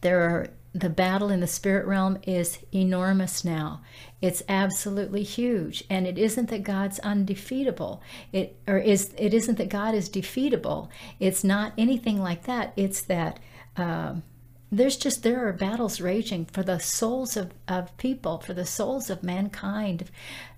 there 0.00 0.20
are 0.22 0.50
the 0.72 0.90
battle 0.90 1.30
in 1.30 1.40
the 1.40 1.46
spirit 1.46 1.86
realm 1.86 2.18
is 2.22 2.58
enormous 2.72 3.44
now. 3.44 3.82
It's 4.20 4.42
absolutely 4.48 5.22
huge, 5.22 5.82
and 5.90 6.06
it 6.06 6.16
isn't 6.16 6.48
that 6.50 6.62
God's 6.62 6.98
undefeatable. 7.00 8.02
It 8.32 8.56
or 8.68 8.78
is 8.78 9.12
it 9.18 9.34
isn't 9.34 9.58
that 9.58 9.68
God 9.68 9.94
is 9.94 10.08
defeatable. 10.08 10.88
It's 11.18 11.42
not 11.42 11.72
anything 11.76 12.20
like 12.20 12.44
that. 12.44 12.72
It's 12.76 13.02
that 13.02 13.40
um, 13.76 14.22
there's 14.70 14.96
just 14.96 15.22
there 15.22 15.48
are 15.48 15.52
battles 15.52 16.00
raging 16.00 16.44
for 16.44 16.62
the 16.62 16.78
souls 16.78 17.36
of, 17.36 17.52
of 17.66 17.96
people, 17.96 18.38
for 18.38 18.54
the 18.54 18.66
souls 18.66 19.10
of 19.10 19.24
mankind. 19.24 20.08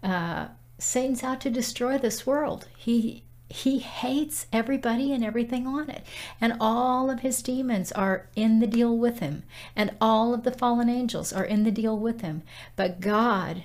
Uh, 0.03 0.49
Satan's 0.79 1.23
out 1.23 1.41
to 1.43 1.51
destroy 1.51 1.97
this 1.97 2.27
world. 2.27 2.69
He 2.77 3.25
he 3.53 3.81
hates 3.81 4.47
everybody 4.51 5.13
and 5.13 5.23
everything 5.23 5.67
on 5.67 5.91
it. 5.91 6.05
And 6.41 6.55
all 6.59 7.11
of 7.11 7.21
his 7.21 7.43
demons 7.43 7.93
are 7.93 8.29
in 8.35 8.61
the 8.61 8.67
deal 8.67 8.97
with 8.97 9.19
him. 9.19 9.43
And 9.77 9.95
all 10.01 10.33
of 10.33 10.43
the 10.43 10.53
fallen 10.53 10.89
angels 10.89 11.33
are 11.35 11.45
in 11.45 11.65
the 11.65 11.71
deal 11.71 11.99
with 11.99 12.23
him. 12.23 12.43
But 12.77 13.01
God, 13.01 13.65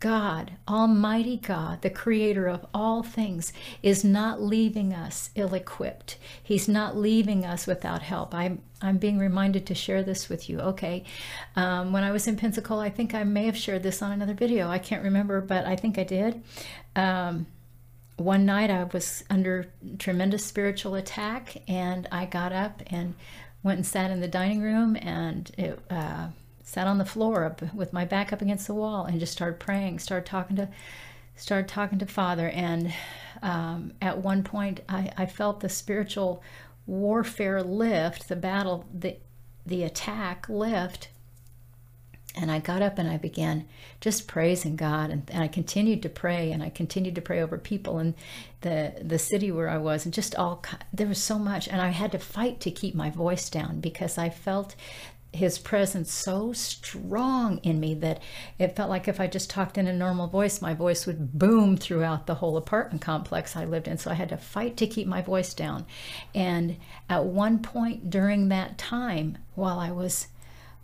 God, 0.00 0.52
Almighty 0.68 1.36
God, 1.36 1.82
the 1.82 1.90
creator 1.90 2.48
of 2.48 2.66
all 2.74 3.04
things, 3.04 3.52
is 3.80 4.02
not 4.02 4.42
leaving 4.42 4.92
us 4.92 5.30
ill 5.36 5.54
equipped. 5.54 6.18
He's 6.42 6.68
not 6.68 6.96
leaving 6.96 7.44
us 7.44 7.66
without 7.66 8.02
help. 8.02 8.34
I'm, 8.34 8.60
I'm 8.82 8.98
being 8.98 9.18
reminded 9.20 9.66
to 9.66 9.74
share 9.74 10.02
this 10.02 10.28
with 10.28 10.50
you. 10.50 10.58
Okay. 10.58 11.04
Um, 11.54 11.92
when 11.92 12.02
I 12.02 12.10
was 12.10 12.26
in 12.26 12.36
Pensacola, 12.36 12.82
I 12.82 12.90
think 12.90 13.14
I 13.14 13.22
may 13.22 13.46
have 13.46 13.56
shared 13.56 13.84
this 13.84 14.02
on 14.02 14.10
another 14.10 14.34
video. 14.34 14.68
I 14.68 14.78
can't 14.78 15.04
remember, 15.04 15.40
but 15.40 15.64
I 15.64 15.76
think 15.76 15.96
I 15.96 16.04
did. 16.04 16.42
Um, 16.96 17.46
one 18.16 18.46
night 18.46 18.70
I 18.70 18.84
was 18.84 19.24
under 19.28 19.70
tremendous 19.98 20.44
spiritual 20.44 20.94
attack, 20.94 21.62
and 21.68 22.08
I 22.10 22.26
got 22.26 22.52
up 22.52 22.82
and 22.86 23.14
went 23.62 23.78
and 23.78 23.86
sat 23.86 24.10
in 24.10 24.20
the 24.20 24.28
dining 24.28 24.62
room 24.62 24.96
and 24.96 25.50
it, 25.58 25.78
uh, 25.90 26.28
sat 26.62 26.86
on 26.86 26.98
the 26.98 27.04
floor 27.04 27.44
up 27.44 27.74
with 27.74 27.92
my 27.92 28.04
back 28.04 28.32
up 28.32 28.40
against 28.40 28.66
the 28.66 28.74
wall 28.74 29.04
and 29.04 29.20
just 29.20 29.32
started 29.32 29.60
praying, 29.60 29.98
started 29.98 30.26
talking 30.26 30.56
to, 30.56 30.68
started 31.36 31.68
talking 31.68 31.98
to 31.98 32.06
Father. 32.06 32.48
And 32.48 32.92
um, 33.42 33.92
at 34.00 34.18
one 34.18 34.42
point, 34.42 34.80
I, 34.88 35.12
I 35.16 35.26
felt 35.26 35.60
the 35.60 35.68
spiritual 35.68 36.42
warfare 36.86 37.62
lift, 37.62 38.28
the 38.28 38.36
battle, 38.36 38.84
the 38.92 39.16
the 39.64 39.82
attack 39.82 40.48
lift, 40.48 41.08
and 42.36 42.50
I 42.50 42.58
got 42.58 42.82
up 42.82 42.98
and 42.98 43.08
I 43.08 43.16
began 43.16 43.66
just 44.00 44.28
praising 44.28 44.76
God. 44.76 45.10
And, 45.10 45.30
and, 45.32 45.42
I 45.42 45.48
continued 45.48 46.02
to 46.02 46.08
pray 46.08 46.52
and 46.52 46.62
I 46.62 46.68
continued 46.68 47.14
to 47.14 47.22
pray 47.22 47.40
over 47.40 47.56
people 47.56 47.98
in 47.98 48.14
the, 48.60 48.94
the 49.00 49.18
city 49.18 49.50
where 49.50 49.68
I 49.68 49.78
was. 49.78 50.04
And 50.04 50.12
just 50.12 50.34
all, 50.34 50.62
there 50.92 51.06
was 51.06 51.22
so 51.22 51.38
much. 51.38 51.66
And 51.66 51.80
I 51.80 51.88
had 51.88 52.12
to 52.12 52.18
fight 52.18 52.60
to 52.60 52.70
keep 52.70 52.94
my 52.94 53.10
voice 53.10 53.48
down 53.48 53.80
because 53.80 54.18
I 54.18 54.28
felt 54.28 54.74
his 55.32 55.58
presence 55.58 56.12
so 56.12 56.52
strong 56.52 57.58
in 57.58 57.78
me 57.78 57.94
that 57.94 58.20
it 58.58 58.74
felt 58.74 58.88
like 58.88 59.06
if 59.06 59.20
I 59.20 59.26
just 59.26 59.50
talked 59.50 59.76
in 59.76 59.86
a 59.86 59.92
normal 59.92 60.26
voice, 60.26 60.62
my 60.62 60.72
voice 60.74 61.06
would 61.06 61.38
boom 61.38 61.76
throughout 61.76 62.26
the 62.26 62.36
whole 62.36 62.56
apartment 62.56 63.02
complex 63.02 63.54
I 63.54 63.64
lived 63.64 63.86
in. 63.86 63.98
So 63.98 64.10
I 64.10 64.14
had 64.14 64.30
to 64.30 64.36
fight 64.36 64.76
to 64.78 64.86
keep 64.86 65.06
my 65.06 65.20
voice 65.20 65.52
down. 65.52 65.86
And 66.34 66.76
at 67.08 67.24
one 67.24 67.58
point 67.58 68.08
during 68.10 68.48
that 68.48 68.78
time, 68.78 69.38
while 69.54 69.78
I 69.78 69.90
was 69.90 70.28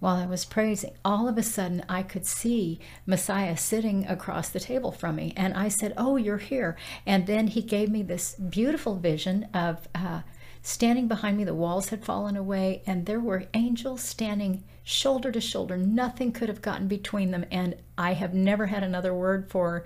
while 0.03 0.17
I 0.17 0.27
was 0.27 0.45
praising, 0.45 0.95
all 1.05 1.29
of 1.29 1.39
a 1.39 1.45
sudden 1.45 1.85
I 1.89 2.03
could 2.03 2.27
see 2.27 2.81
Messiah 3.07 3.57
sitting 3.57 4.05
across 4.09 4.49
the 4.49 4.59
table 4.59 4.91
from 4.91 5.15
me. 5.15 5.33
And 5.37 5.55
I 5.55 5.69
said, 5.69 5.95
Oh, 5.97 6.17
you're 6.17 6.39
here. 6.39 6.77
And 7.07 7.29
then 7.29 7.47
he 7.47 7.63
gave 7.63 7.89
me 7.89 8.03
this 8.03 8.35
beautiful 8.35 8.97
vision 8.97 9.47
of 9.55 9.87
uh, 9.95 10.23
standing 10.61 11.07
behind 11.07 11.37
me. 11.37 11.45
The 11.45 11.55
walls 11.55 11.91
had 11.91 12.05
fallen 12.05 12.37
away, 12.37 12.83
and 12.85 13.07
there 13.07 13.21
were 13.21 13.45
angels 13.55 14.03
standing 14.03 14.65
shoulder 14.83 15.31
to 15.31 15.41
shoulder. 15.41 15.77
Nothing 15.77 16.33
could 16.33 16.49
have 16.49 16.63
gotten 16.63 16.89
between 16.89 17.31
them. 17.31 17.45
And 17.53 17.77
I 17.97 18.15
have 18.15 18.35
never 18.35 18.67
had 18.67 18.83
another 18.83 19.15
word 19.15 19.53
for 19.53 19.85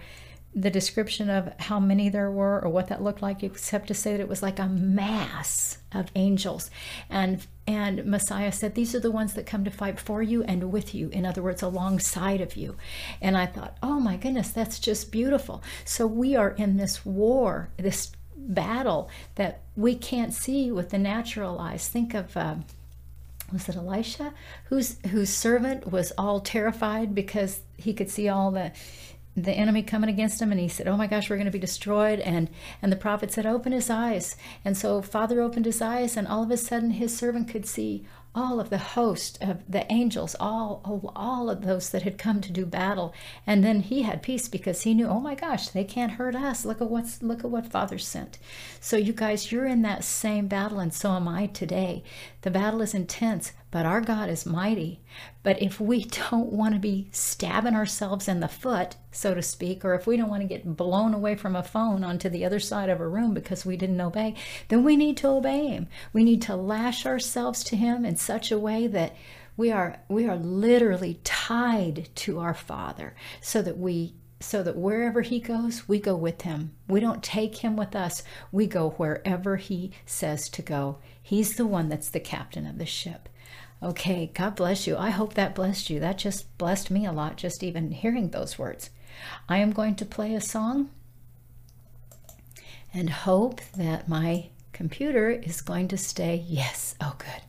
the 0.56 0.70
description 0.70 1.28
of 1.28 1.52
how 1.60 1.78
many 1.78 2.08
there 2.08 2.30
were 2.30 2.64
or 2.64 2.70
what 2.70 2.88
that 2.88 3.02
looked 3.02 3.20
like 3.20 3.42
except 3.42 3.88
to 3.88 3.94
say 3.94 4.12
that 4.12 4.20
it 4.20 4.28
was 4.28 4.42
like 4.42 4.58
a 4.58 4.66
mass 4.66 5.78
of 5.92 6.10
angels. 6.16 6.70
And 7.10 7.46
and 7.68 8.06
messiah 8.06 8.52
said 8.52 8.74
these 8.74 8.94
are 8.94 9.00
the 9.00 9.10
ones 9.10 9.34
that 9.34 9.44
come 9.44 9.64
to 9.64 9.70
fight 9.70 10.00
for 10.00 10.22
you 10.22 10.42
and 10.44 10.72
with 10.72 10.94
you 10.94 11.08
in 11.10 11.26
other 11.26 11.42
words 11.42 11.62
alongside 11.62 12.40
of 12.40 12.56
you. 12.56 12.76
And 13.20 13.36
i 13.36 13.44
thought 13.44 13.76
oh 13.82 14.00
my 14.00 14.16
goodness 14.16 14.48
that's 14.48 14.78
just 14.78 15.12
beautiful. 15.12 15.62
So 15.84 16.06
we 16.06 16.34
are 16.34 16.50
in 16.50 16.78
this 16.78 17.04
war 17.04 17.68
this 17.76 18.12
battle 18.34 19.10
that 19.34 19.60
we 19.76 19.94
can't 19.94 20.32
see 20.32 20.72
with 20.72 20.88
the 20.88 20.98
natural 20.98 21.58
eyes. 21.58 21.86
Think 21.86 22.14
of 22.14 22.34
uh, 22.34 22.56
was 23.52 23.68
it 23.68 23.76
Elisha? 23.76 24.32
Whose 24.64 24.96
whose 25.08 25.30
servant 25.30 25.92
was 25.92 26.12
all 26.16 26.40
terrified 26.40 27.14
because 27.14 27.60
he 27.76 27.92
could 27.92 28.10
see 28.10 28.28
all 28.28 28.50
the 28.50 28.72
the 29.36 29.52
enemy 29.52 29.82
coming 29.82 30.08
against 30.08 30.40
him 30.40 30.50
and 30.50 30.60
he 30.60 30.68
said 30.68 30.88
oh 30.88 30.96
my 30.96 31.06
gosh 31.06 31.28
we're 31.28 31.36
going 31.36 31.44
to 31.44 31.50
be 31.50 31.58
destroyed 31.58 32.20
and 32.20 32.48
and 32.80 32.90
the 32.90 32.96
prophet 32.96 33.30
said 33.30 33.46
open 33.46 33.72
his 33.72 33.90
eyes 33.90 34.36
and 34.64 34.76
so 34.76 35.02
father 35.02 35.40
opened 35.42 35.66
his 35.66 35.82
eyes 35.82 36.16
and 36.16 36.26
all 36.26 36.42
of 36.42 36.50
a 36.50 36.56
sudden 36.56 36.92
his 36.92 37.16
servant 37.16 37.48
could 37.48 37.66
see 37.66 38.06
all 38.36 38.60
of 38.60 38.68
the 38.68 38.78
host 38.78 39.38
of 39.40 39.62
the 39.66 39.90
angels, 39.90 40.36
all 40.38 41.10
all 41.16 41.48
of 41.48 41.62
those 41.62 41.88
that 41.88 42.02
had 42.02 42.18
come 42.18 42.42
to 42.42 42.52
do 42.52 42.66
battle, 42.66 43.14
and 43.46 43.64
then 43.64 43.80
he 43.80 44.02
had 44.02 44.22
peace 44.22 44.46
because 44.46 44.82
he 44.82 44.92
knew, 44.92 45.06
oh 45.06 45.18
my 45.18 45.34
gosh, 45.34 45.68
they 45.68 45.84
can't 45.84 46.12
hurt 46.12 46.36
us. 46.36 46.66
Look 46.66 46.82
at 46.82 46.90
what's 46.90 47.22
look 47.22 47.40
at 47.40 47.50
what 47.50 47.72
Father 47.72 47.98
sent. 47.98 48.38
So 48.78 48.98
you 48.98 49.14
guys, 49.14 49.50
you're 49.50 49.64
in 49.64 49.80
that 49.82 50.04
same 50.04 50.48
battle, 50.48 50.78
and 50.78 50.92
so 50.92 51.12
am 51.12 51.26
I 51.26 51.46
today. 51.46 52.04
The 52.46 52.52
battle 52.52 52.80
is 52.80 52.94
intense, 52.94 53.50
but 53.72 53.86
our 53.86 54.00
God 54.00 54.28
is 54.28 54.46
mighty. 54.46 55.00
But 55.42 55.60
if 55.60 55.80
we 55.80 56.04
don't 56.30 56.52
want 56.52 56.74
to 56.74 56.80
be 56.80 57.08
stabbing 57.10 57.74
ourselves 57.74 58.28
in 58.28 58.38
the 58.38 58.46
foot, 58.46 58.94
so 59.10 59.34
to 59.34 59.42
speak, 59.42 59.84
or 59.84 59.96
if 59.96 60.06
we 60.06 60.16
don't 60.16 60.28
want 60.28 60.42
to 60.42 60.48
get 60.48 60.76
blown 60.76 61.12
away 61.12 61.34
from 61.34 61.56
a 61.56 61.64
phone 61.64 62.04
onto 62.04 62.28
the 62.28 62.44
other 62.44 62.60
side 62.60 62.88
of 62.88 63.00
a 63.00 63.08
room 63.08 63.34
because 63.34 63.66
we 63.66 63.76
didn't 63.76 64.00
obey, 64.00 64.36
then 64.68 64.84
we 64.84 64.96
need 64.96 65.16
to 65.16 65.28
obey 65.28 65.66
Him. 65.66 65.88
We 66.12 66.22
need 66.22 66.40
to 66.42 66.54
lash 66.54 67.04
ourselves 67.04 67.64
to 67.64 67.76
Him 67.76 68.04
in 68.04 68.14
such 68.14 68.52
a 68.52 68.60
way 68.60 68.86
that 68.86 69.16
we 69.56 69.72
are 69.72 69.98
we 70.08 70.28
are 70.28 70.36
literally 70.36 71.18
tied 71.24 72.10
to 72.14 72.38
our 72.38 72.54
Father, 72.54 73.16
so 73.40 73.60
that 73.60 73.76
we 73.76 74.14
so 74.38 74.62
that 74.62 74.76
wherever 74.76 75.22
he 75.22 75.40
goes, 75.40 75.88
we 75.88 75.98
go 75.98 76.14
with 76.14 76.42
him. 76.42 76.72
We 76.88 77.00
don't 77.00 77.22
take 77.22 77.56
him 77.56 77.74
with 77.76 77.96
us. 77.96 78.22
We 78.52 78.66
go 78.66 78.90
wherever 78.90 79.56
he 79.56 79.92
says 80.04 80.48
to 80.50 80.62
go. 80.62 80.98
He's 81.26 81.56
the 81.56 81.66
one 81.66 81.88
that's 81.88 82.08
the 82.08 82.20
captain 82.20 82.68
of 82.68 82.78
the 82.78 82.86
ship. 82.86 83.28
Okay, 83.82 84.30
God 84.32 84.54
bless 84.54 84.86
you. 84.86 84.96
I 84.96 85.10
hope 85.10 85.34
that 85.34 85.56
blessed 85.56 85.90
you. 85.90 85.98
That 85.98 86.18
just 86.18 86.56
blessed 86.56 86.88
me 86.88 87.04
a 87.04 87.10
lot, 87.10 87.36
just 87.36 87.64
even 87.64 87.90
hearing 87.90 88.30
those 88.30 88.60
words. 88.60 88.90
I 89.48 89.56
am 89.56 89.72
going 89.72 89.96
to 89.96 90.04
play 90.04 90.36
a 90.36 90.40
song 90.40 90.88
and 92.94 93.10
hope 93.10 93.60
that 93.76 94.08
my 94.08 94.50
computer 94.72 95.28
is 95.30 95.62
going 95.62 95.88
to 95.88 95.96
stay. 95.96 96.44
Yes, 96.46 96.94
oh, 97.00 97.16
good. 97.18 97.42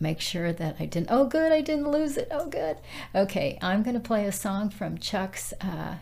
Make 0.00 0.22
sure 0.22 0.50
that 0.50 0.76
I 0.80 0.86
didn't. 0.86 1.08
Oh, 1.10 1.26
good, 1.26 1.52
I 1.52 1.60
didn't 1.60 1.90
lose 1.90 2.16
it. 2.16 2.28
Oh, 2.30 2.48
good. 2.48 2.78
Okay, 3.14 3.58
I'm 3.60 3.82
going 3.82 3.92
to 3.92 4.00
play 4.00 4.24
a 4.24 4.32
song 4.32 4.70
from 4.70 4.96
Chuck's 4.96 5.52
uh, 5.60 5.96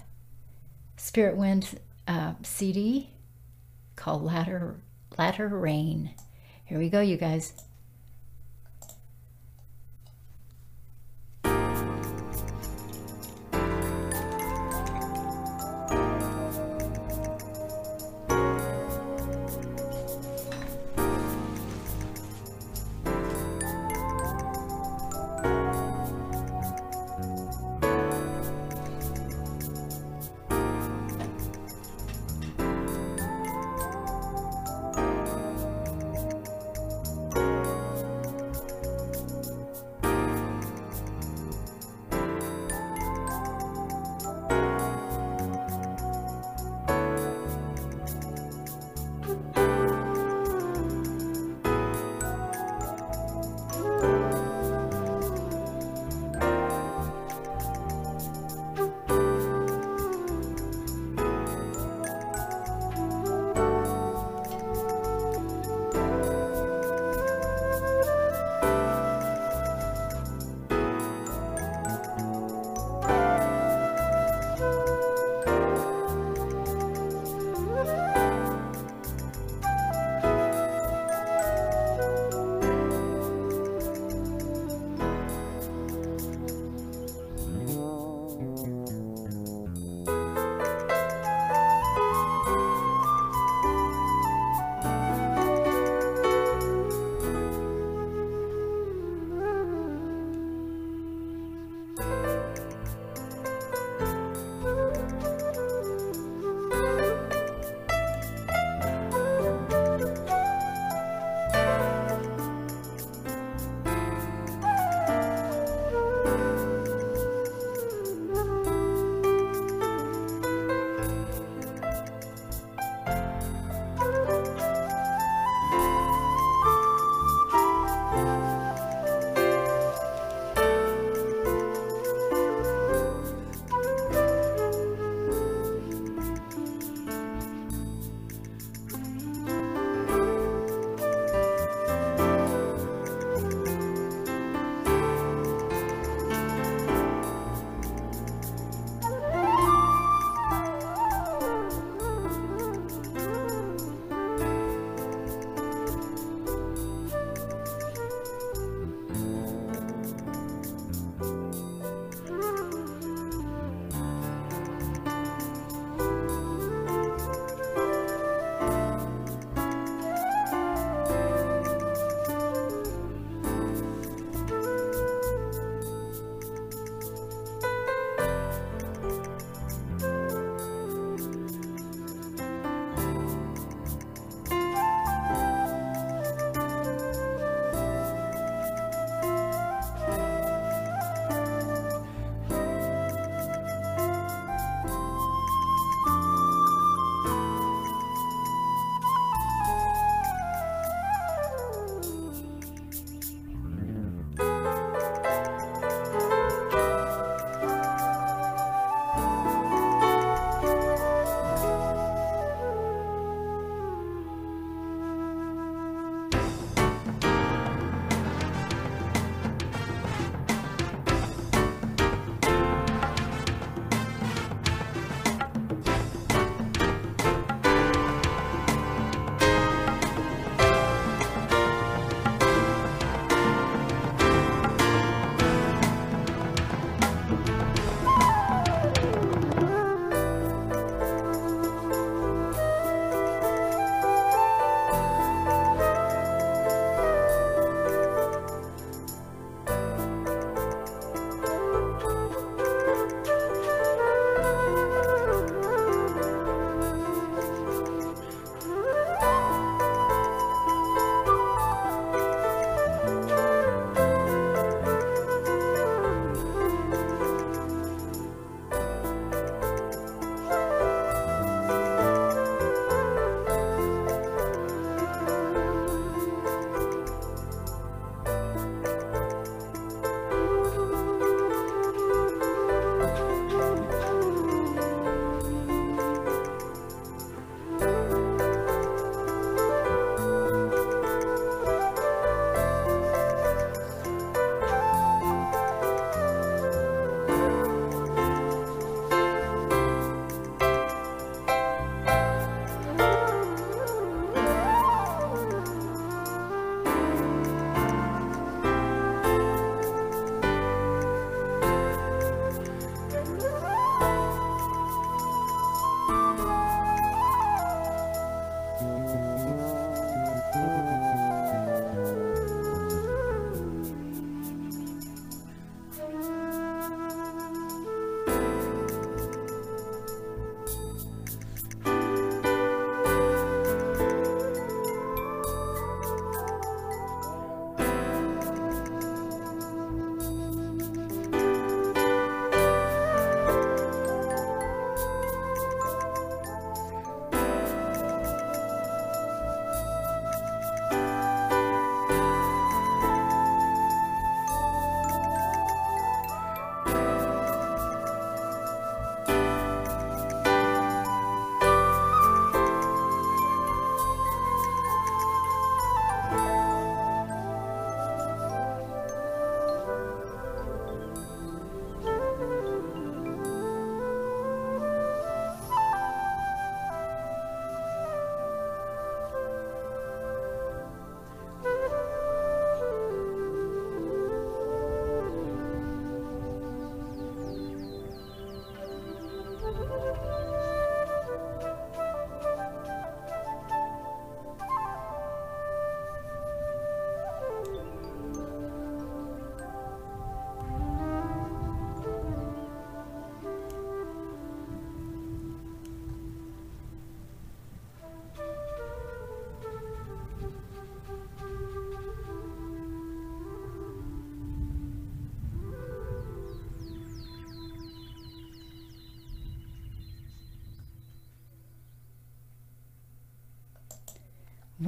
Spirit 0.96 1.36
Wind 1.36 1.80
uh, 2.06 2.34
CD 2.44 3.10
called 3.96 4.22
Latter, 4.22 4.76
Latter 5.18 5.48
Rain. 5.48 6.14
Here 6.68 6.78
we 6.78 6.90
go, 6.90 7.00
you 7.00 7.16
guys. 7.16 7.67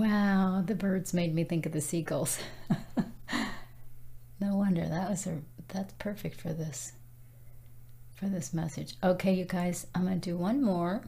Wow, 0.00 0.62
the 0.64 0.74
birds 0.74 1.12
made 1.12 1.34
me 1.34 1.44
think 1.44 1.66
of 1.66 1.72
the 1.72 1.82
seagulls. 1.82 2.38
no 4.40 4.56
wonder 4.56 4.88
that 4.88 5.10
was 5.10 5.26
a 5.26 5.42
that's 5.68 5.92
perfect 5.98 6.40
for 6.40 6.54
this 6.54 6.92
for 8.14 8.24
this 8.24 8.54
message. 8.54 8.94
Okay, 9.04 9.34
you 9.34 9.44
guys, 9.44 9.86
I'm 9.94 10.08
to 10.08 10.16
do 10.16 10.38
one 10.38 10.62
more. 10.62 11.02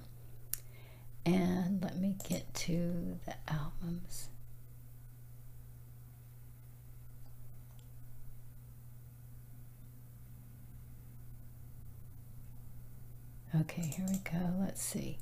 And 1.24 1.82
let 1.82 1.96
me 1.96 2.16
get 2.28 2.52
to 2.52 3.18
the 3.24 3.34
albums. 3.48 4.28
Okay, 13.58 13.90
here 13.96 14.06
we 14.06 14.18
go. 14.18 14.54
Let's 14.60 14.82
see. 14.82 15.16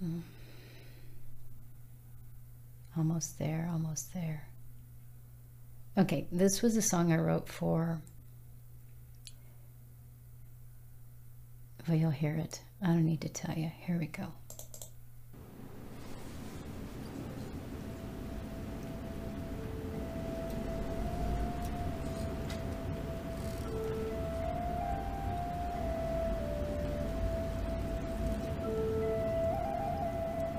Hmm. 0.00 0.18
Almost 2.98 3.38
there, 3.38 3.68
almost 3.72 4.12
there. 4.12 4.48
Okay, 5.96 6.26
this 6.32 6.62
was 6.62 6.76
a 6.76 6.82
song 6.82 7.12
I 7.12 7.16
wrote 7.16 7.48
for. 7.48 8.02
Well, 11.86 11.96
you'll 11.96 12.10
hear 12.10 12.34
it. 12.34 12.60
I 12.82 12.88
don't 12.88 13.04
need 13.04 13.20
to 13.20 13.28
tell 13.28 13.56
you. 13.56 13.70
Here 13.86 13.96
we 13.96 14.06
go. 14.06 14.26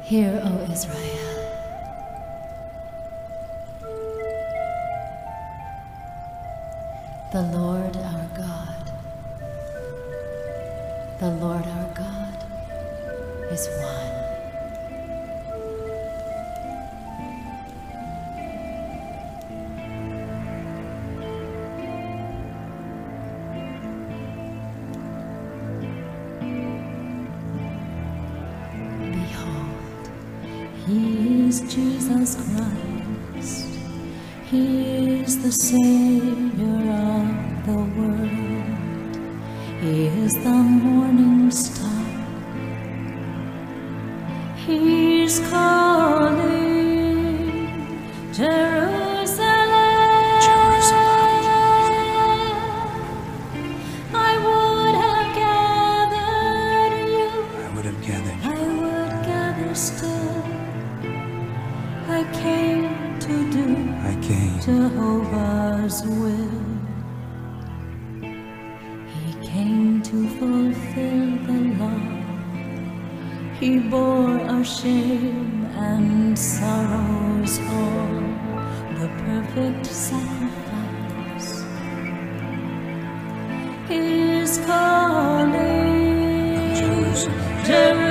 Hear, 0.05 0.41
O 0.41 0.71
Israel. 0.71 1.38
He 73.59 73.77
bore 73.77 74.39
our 74.49 74.63
shame 74.63 75.65
and 75.75 76.39
sorrows 76.39 77.59
all. 77.59 78.23
The 78.99 79.09
perfect 79.25 79.85
sacrifice 79.85 81.65
is 83.89 84.59
calling. 84.59 85.99
Jerusalem. 86.73 88.08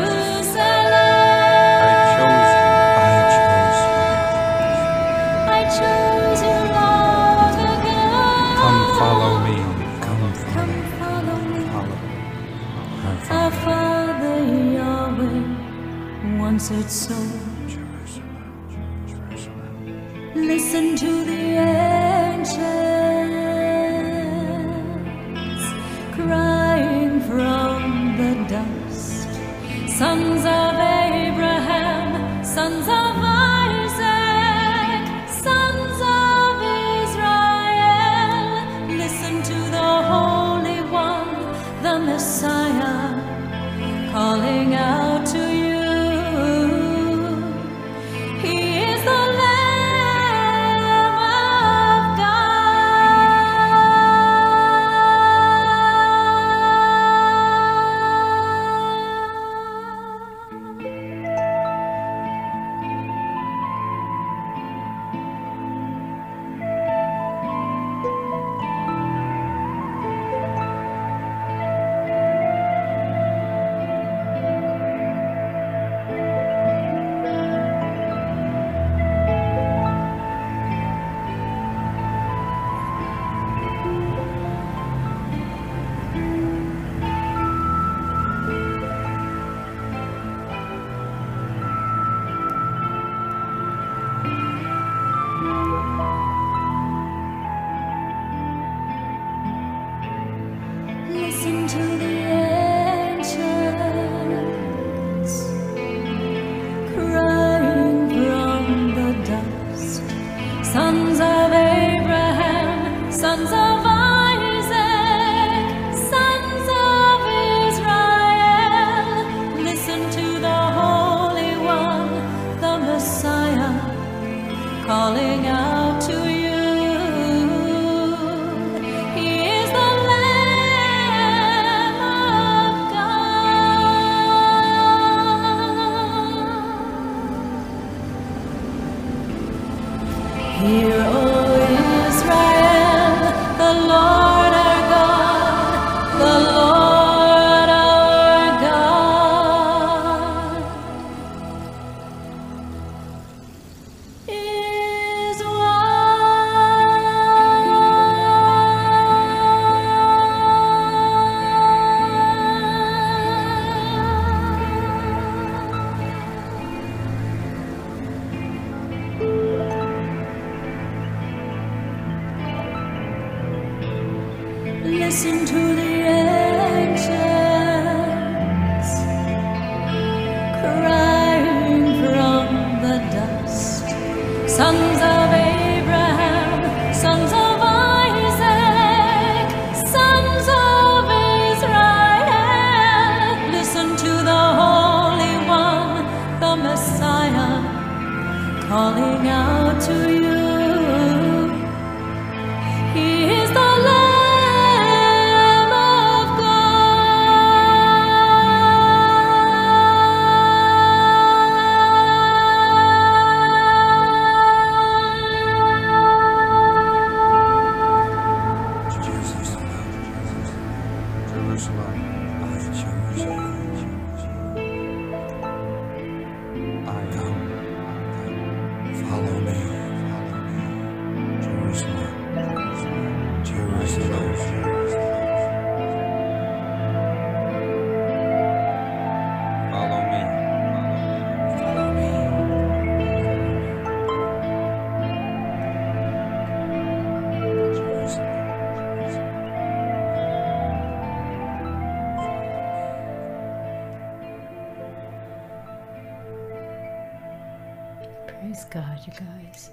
God, 258.70 259.00
you 259.06 259.12
guys. 259.14 259.70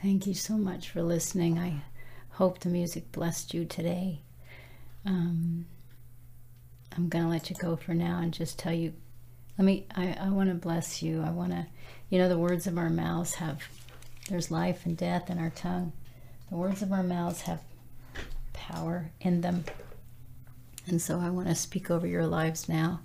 Thank 0.00 0.26
you 0.26 0.32
so 0.32 0.56
much 0.56 0.88
for 0.88 1.02
listening. 1.02 1.58
I 1.58 1.82
hope 2.30 2.60
the 2.60 2.70
music 2.70 3.12
blessed 3.12 3.52
you 3.52 3.66
today. 3.66 4.20
Um, 5.04 5.66
I'm 6.96 7.08
going 7.08 7.24
to 7.24 7.30
let 7.30 7.50
you 7.50 7.56
go 7.56 7.76
for 7.76 7.92
now 7.92 8.20
and 8.20 8.32
just 8.32 8.58
tell 8.58 8.72
you. 8.72 8.94
Let 9.58 9.64
me, 9.64 9.86
I, 9.94 10.16
I 10.18 10.28
want 10.30 10.48
to 10.48 10.54
bless 10.54 11.02
you. 11.02 11.22
I 11.22 11.30
want 11.30 11.52
to, 11.52 11.66
you 12.08 12.18
know, 12.18 12.28
the 12.28 12.38
words 12.38 12.66
of 12.66 12.78
our 12.78 12.90
mouths 12.90 13.34
have, 13.34 13.62
there's 14.30 14.50
life 14.50 14.86
and 14.86 14.96
death 14.96 15.28
in 15.28 15.38
our 15.38 15.50
tongue. 15.50 15.92
The 16.50 16.56
words 16.56 16.80
of 16.80 16.92
our 16.92 17.02
mouths 17.02 17.42
have 17.42 17.60
power 18.54 19.10
in 19.20 19.42
them. 19.42 19.64
And 20.86 21.02
so 21.02 21.20
I 21.20 21.28
want 21.30 21.48
to 21.48 21.54
speak 21.54 21.90
over 21.90 22.06
your 22.06 22.26
lives 22.26 22.68
now 22.68 23.00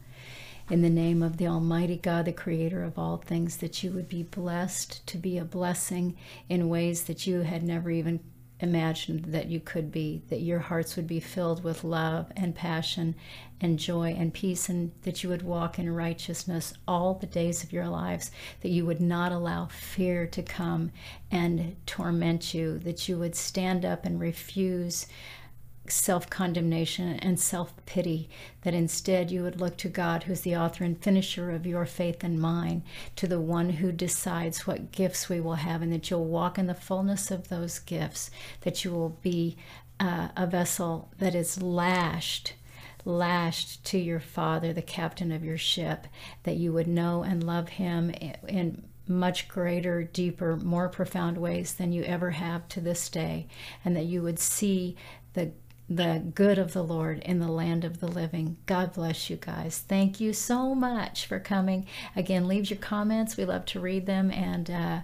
in 0.71 0.81
the 0.81 0.89
name 0.89 1.21
of 1.21 1.35
the 1.35 1.47
Almighty 1.47 1.97
God, 1.97 2.23
the 2.23 2.31
creator 2.31 2.81
of 2.81 2.97
all 2.97 3.17
things, 3.17 3.57
that 3.57 3.83
you 3.83 3.91
would 3.91 4.07
be 4.07 4.23
blessed 4.23 5.05
to 5.05 5.17
be 5.17 5.37
a 5.37 5.43
blessing 5.43 6.15
in 6.47 6.69
ways 6.69 7.03
that 7.03 7.27
you 7.27 7.41
had 7.41 7.61
never 7.61 7.91
even 7.91 8.21
imagined 8.61 9.25
that 9.25 9.47
you 9.47 9.59
could 9.59 9.91
be, 9.91 10.21
that 10.29 10.39
your 10.39 10.59
hearts 10.59 10.95
would 10.95 11.07
be 11.07 11.19
filled 11.19 11.61
with 11.61 11.83
love 11.83 12.31
and 12.37 12.55
passion 12.55 13.13
and 13.59 13.79
joy 13.79 14.15
and 14.17 14.33
peace, 14.33 14.69
and 14.69 14.93
that 15.01 15.21
you 15.21 15.29
would 15.29 15.41
walk 15.41 15.77
in 15.77 15.93
righteousness 15.93 16.73
all 16.87 17.15
the 17.15 17.27
days 17.27 17.65
of 17.65 17.73
your 17.73 17.89
lives, 17.89 18.31
that 18.61 18.69
you 18.69 18.85
would 18.85 19.01
not 19.01 19.33
allow 19.33 19.65
fear 19.65 20.25
to 20.25 20.41
come 20.41 20.89
and 21.29 21.75
torment 21.85 22.53
you, 22.53 22.79
that 22.79 23.09
you 23.09 23.17
would 23.17 23.35
stand 23.35 23.83
up 23.83 24.05
and 24.05 24.21
refuse 24.21 25.05
self 25.91 26.29
condemnation 26.29 27.19
and 27.19 27.39
self 27.39 27.73
pity, 27.85 28.29
that 28.61 28.73
instead 28.73 29.31
you 29.31 29.43
would 29.43 29.59
look 29.59 29.77
to 29.77 29.89
God, 29.89 30.23
who's 30.23 30.41
the 30.41 30.55
author 30.55 30.83
and 30.83 31.01
finisher 31.01 31.51
of 31.51 31.65
your 31.65 31.85
faith 31.85 32.23
and 32.23 32.39
mine, 32.39 32.83
to 33.15 33.27
the 33.27 33.41
one 33.41 33.69
who 33.71 33.91
decides 33.91 34.65
what 34.65 34.91
gifts 34.91 35.29
we 35.29 35.39
will 35.39 35.55
have, 35.55 35.81
and 35.81 35.91
that 35.91 36.09
you'll 36.09 36.25
walk 36.25 36.57
in 36.57 36.67
the 36.67 36.73
fullness 36.73 37.31
of 37.31 37.49
those 37.49 37.79
gifts, 37.79 38.31
that 38.61 38.83
you 38.83 38.91
will 38.91 39.17
be 39.21 39.57
uh, 39.99 40.29
a 40.35 40.47
vessel 40.47 41.11
that 41.19 41.35
is 41.35 41.61
lashed. 41.61 42.53
Lashed 43.03 43.83
to 43.85 43.97
your 43.97 44.19
father, 44.19 44.73
the 44.73 44.83
captain 44.83 45.31
of 45.31 45.43
your 45.43 45.57
ship, 45.57 46.05
that 46.43 46.57
you 46.57 46.71
would 46.71 46.87
know 46.87 47.23
and 47.23 47.43
love 47.43 47.69
him 47.69 48.11
in 48.47 48.83
much 49.07 49.47
greater, 49.47 50.03
deeper, 50.03 50.55
more 50.55 50.89
profound 50.89 51.37
ways 51.37 51.73
than 51.73 51.91
you 51.91 52.03
ever 52.03 52.31
have 52.31 52.67
to 52.69 52.79
this 52.79 53.09
day, 53.09 53.47
and 53.83 53.95
that 53.95 54.05
you 54.05 54.21
would 54.21 54.39
see 54.39 54.95
the 55.33 55.51
the 55.95 56.23
good 56.33 56.57
of 56.57 56.71
the 56.71 56.83
Lord 56.83 57.19
in 57.19 57.39
the 57.39 57.51
land 57.51 57.83
of 57.83 57.99
the 57.99 58.07
living. 58.07 58.57
God 58.65 58.93
bless 58.93 59.29
you 59.29 59.35
guys. 59.35 59.79
Thank 59.79 60.21
you 60.21 60.31
so 60.31 60.73
much 60.73 61.25
for 61.25 61.39
coming. 61.39 61.85
Again, 62.15 62.47
leave 62.47 62.69
your 62.69 62.79
comments. 62.79 63.35
We 63.35 63.43
love 63.43 63.65
to 63.67 63.79
read 63.79 64.05
them 64.05 64.31
and 64.31 64.71
uh, 64.71 64.99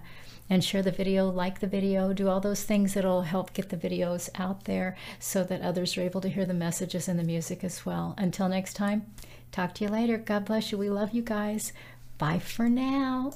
and 0.50 0.64
share 0.64 0.82
the 0.82 0.90
video, 0.90 1.28
like 1.28 1.60
the 1.60 1.66
video, 1.66 2.14
do 2.14 2.26
all 2.26 2.40
those 2.40 2.64
things 2.64 2.94
that'll 2.94 3.20
help 3.20 3.52
get 3.52 3.68
the 3.68 3.76
videos 3.76 4.30
out 4.34 4.64
there 4.64 4.96
so 5.18 5.44
that 5.44 5.60
others 5.60 5.98
are 5.98 6.02
able 6.02 6.22
to 6.22 6.28
hear 6.30 6.46
the 6.46 6.54
messages 6.54 7.06
and 7.06 7.18
the 7.18 7.24
music 7.24 7.62
as 7.62 7.84
well. 7.84 8.14
Until 8.16 8.48
next 8.48 8.72
time, 8.72 9.12
talk 9.52 9.74
to 9.74 9.84
you 9.84 9.90
later. 9.90 10.16
God 10.16 10.46
bless 10.46 10.72
you. 10.72 10.78
We 10.78 10.88
love 10.88 11.12
you 11.12 11.20
guys. 11.20 11.74
Bye 12.16 12.38
for 12.38 12.70
now. 12.70 13.34